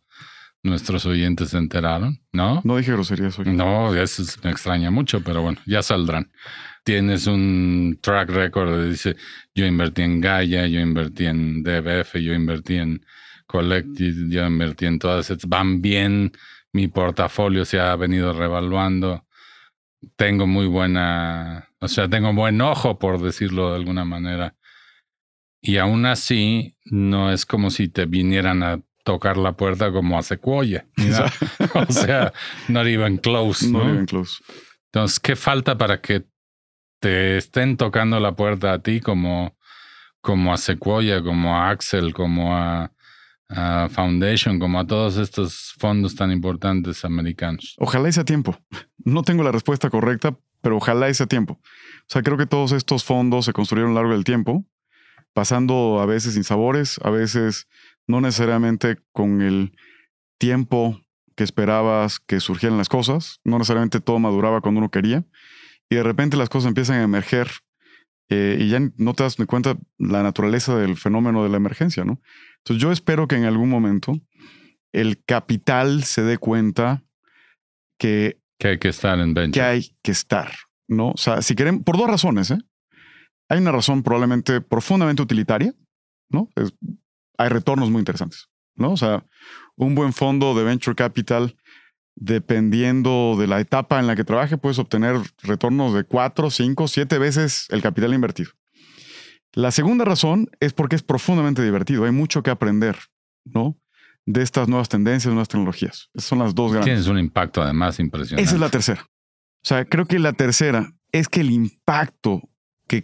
[0.63, 2.61] nuestros oyentes se enteraron, ¿no?
[2.63, 3.45] No dije groserías hoy.
[3.53, 6.31] No, eso me extraña mucho, pero bueno, ya saldrán.
[6.83, 9.15] Tienes un track record de dice,
[9.53, 13.05] yo invertí en Gaia, yo invertí en DBF, yo invertí en
[13.45, 16.31] Collective, yo invertí en todas estas, van bien,
[16.71, 19.25] mi portafolio se ha venido revaluando,
[20.15, 24.55] tengo muy buena, o sea, tengo buen ojo, por decirlo de alguna manera,
[25.65, 30.21] y aún así, no es como si te vinieran a tocar la puerta como a
[30.21, 30.85] Sequoia.
[31.73, 32.33] o sea,
[32.67, 33.65] not even close.
[33.65, 34.43] Not even close.
[34.91, 36.25] Entonces, ¿qué falta para que
[36.99, 39.57] te estén tocando la puerta a ti como,
[40.19, 42.91] como a Sequoia, como a Axel, como a,
[43.47, 47.75] a Foundation, como a todos estos fondos tan importantes americanos?
[47.77, 48.59] Ojalá sea tiempo.
[48.97, 51.53] No tengo la respuesta correcta, pero ojalá sea tiempo.
[51.53, 54.65] O sea, creo que todos estos fondos se construyeron a lo largo del tiempo
[55.33, 57.67] pasando a veces sin sabores, a veces
[58.07, 59.75] no necesariamente con el
[60.37, 61.01] tiempo
[61.35, 65.25] que esperabas que surgieran las cosas, no necesariamente todo maduraba cuando uno quería,
[65.89, 67.49] y de repente las cosas empiezan a emerger
[68.29, 72.05] eh, y ya no te das ni cuenta la naturaleza del fenómeno de la emergencia,
[72.05, 72.21] ¿no?
[72.59, 74.19] Entonces yo espero que en algún momento
[74.93, 77.03] el capital se dé cuenta
[77.99, 79.51] que, Que hay que estar en venture.
[79.51, 80.51] Que hay que estar,
[80.87, 81.09] ¿no?
[81.09, 82.59] O sea, si queremos, por dos razones, ¿eh?
[83.49, 85.73] Hay una razón probablemente profundamente utilitaria,
[86.29, 86.49] ¿no?
[87.37, 88.91] hay retornos muy interesantes, ¿no?
[88.91, 89.25] O sea,
[89.75, 91.55] un buen fondo de venture capital,
[92.15, 97.17] dependiendo de la etapa en la que trabaje, puedes obtener retornos de cuatro, cinco, siete
[97.17, 98.51] veces el capital invertido.
[99.53, 102.05] La segunda razón es porque es profundamente divertido.
[102.05, 102.97] Hay mucho que aprender,
[103.45, 103.77] ¿no?
[104.25, 106.09] De estas nuevas tendencias, nuevas tecnologías.
[106.13, 106.85] Esas son las dos grandes.
[106.85, 108.43] Tienes un impacto además impresionante.
[108.43, 109.05] Esa es la tercera.
[109.05, 112.41] O sea, creo que la tercera es que el impacto
[113.01, 113.03] que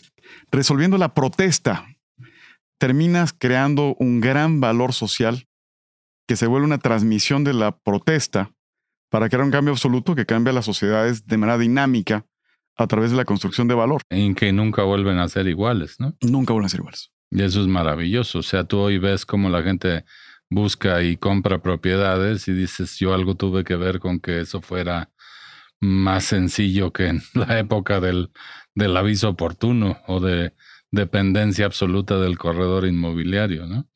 [0.52, 1.88] resolviendo la protesta
[2.78, 5.48] terminas creando un gran valor social
[6.28, 8.52] que se vuelve una transmisión de la protesta
[9.10, 12.26] para crear un cambio absoluto que cambia las sociedades de manera dinámica
[12.78, 14.02] a través de la construcción de valor.
[14.10, 16.16] En que nunca vuelven a ser iguales, ¿no?
[16.22, 17.12] Nunca vuelven a ser iguales.
[17.32, 18.40] Y eso es maravilloso.
[18.40, 20.06] O sea, tú hoy ves cómo la gente
[20.50, 25.10] busca y compra propiedades y dices, yo algo tuve que ver con que eso fuera
[25.82, 28.32] más sencillo que en la época del,
[28.76, 30.54] del aviso oportuno o de
[30.92, 33.88] dependencia absoluta del corredor inmobiliario, ¿no?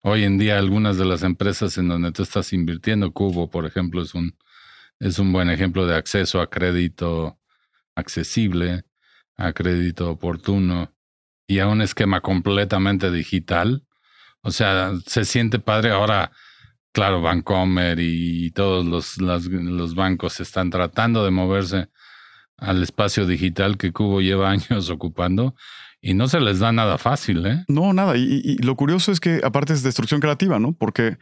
[0.00, 4.00] Hoy en día algunas de las empresas en donde tú estás invirtiendo, Cubo, por ejemplo,
[4.02, 4.36] es un,
[5.00, 7.38] es un buen ejemplo de acceso a crédito
[7.94, 8.84] accesible,
[9.36, 10.94] a crédito oportuno
[11.46, 13.84] y a un esquema completamente digital.
[14.42, 16.32] O sea, se siente padre ahora.
[16.92, 21.90] Claro, Bancomer y todos los, los bancos están tratando de moverse
[22.58, 25.54] al espacio digital que Cubo lleva años ocupando
[26.00, 27.64] y no se les da nada fácil, ¿eh?
[27.68, 28.16] No, nada.
[28.16, 30.72] Y, y, lo curioso es que aparte es destrucción creativa, ¿no?
[30.72, 31.18] Porque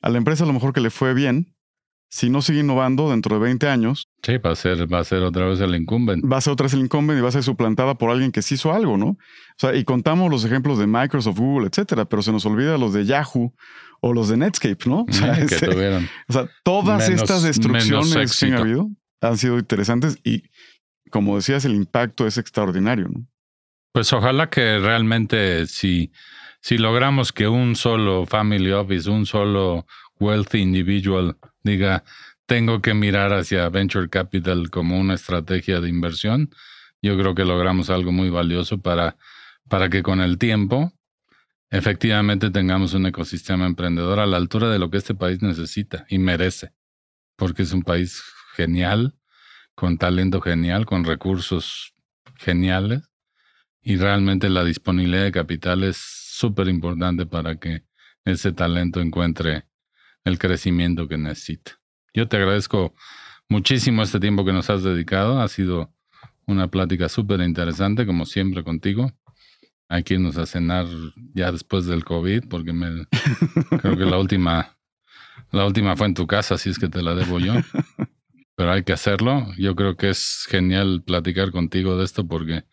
[0.00, 1.54] a la empresa a lo mejor que le fue bien,
[2.14, 4.08] si no sigue innovando dentro de 20 años.
[4.22, 6.24] Sí, va a ser, va a ser otra vez el incumbent.
[6.30, 8.40] Va a ser otra vez el incumbent y va a ser suplantada por alguien que
[8.40, 9.06] sí hizo algo, ¿no?
[9.06, 9.18] O
[9.58, 13.04] sea, y contamos los ejemplos de Microsoft, Google, etcétera, pero se nos olvida los de
[13.04, 13.52] Yahoo
[14.00, 15.06] o los de Netscape, ¿no?
[15.08, 20.18] O sea, que tuvieron o sea todas estas destrucciones que han habido han sido interesantes
[20.22, 20.44] y,
[21.14, 23.24] como decías, el impacto es extraordinario, ¿no?
[23.92, 26.10] Pues ojalá que realmente si,
[26.60, 29.86] si logramos que un solo family office, un solo
[30.18, 32.02] wealthy individual diga,
[32.46, 36.50] tengo que mirar hacia venture capital como una estrategia de inversión,
[37.00, 39.16] yo creo que logramos algo muy valioso para,
[39.68, 40.94] para que con el tiempo
[41.70, 46.18] efectivamente tengamos un ecosistema emprendedor a la altura de lo que este país necesita y
[46.18, 46.72] merece,
[47.36, 48.20] porque es un país
[48.56, 49.14] genial,
[49.74, 51.94] con talento genial, con recursos
[52.36, 53.02] geniales
[53.82, 57.84] y realmente la disponibilidad de capital es súper importante para que
[58.24, 59.66] ese talento encuentre
[60.24, 61.72] el crecimiento que necesita.
[62.14, 62.94] Yo te agradezco
[63.48, 65.40] muchísimo este tiempo que nos has dedicado.
[65.40, 65.92] Ha sido
[66.46, 69.12] una plática súper interesante, como siempre contigo.
[69.88, 70.86] Hay que irnos a cenar
[71.34, 73.06] ya después del COVID, porque me,
[73.80, 74.76] creo que la última,
[75.50, 77.54] la última fue en tu casa, así es que te la debo yo.
[78.56, 79.46] Pero hay que hacerlo.
[79.58, 82.64] Yo creo que es genial platicar contigo de esto porque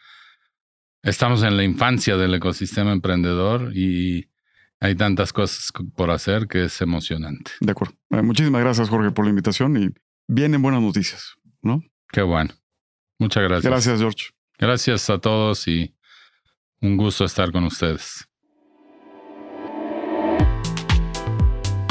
[1.03, 4.29] Estamos en la infancia del ecosistema emprendedor y
[4.79, 7.51] hay tantas cosas por hacer que es emocionante.
[7.59, 7.95] De acuerdo.
[8.11, 9.89] Eh, muchísimas gracias, Jorge, por la invitación y
[10.27, 11.83] vienen buenas noticias, ¿no?
[12.11, 12.53] Qué bueno.
[13.17, 13.71] Muchas gracias.
[13.71, 14.29] Gracias, George.
[14.59, 15.95] Gracias a todos y
[16.81, 18.27] un gusto estar con ustedes.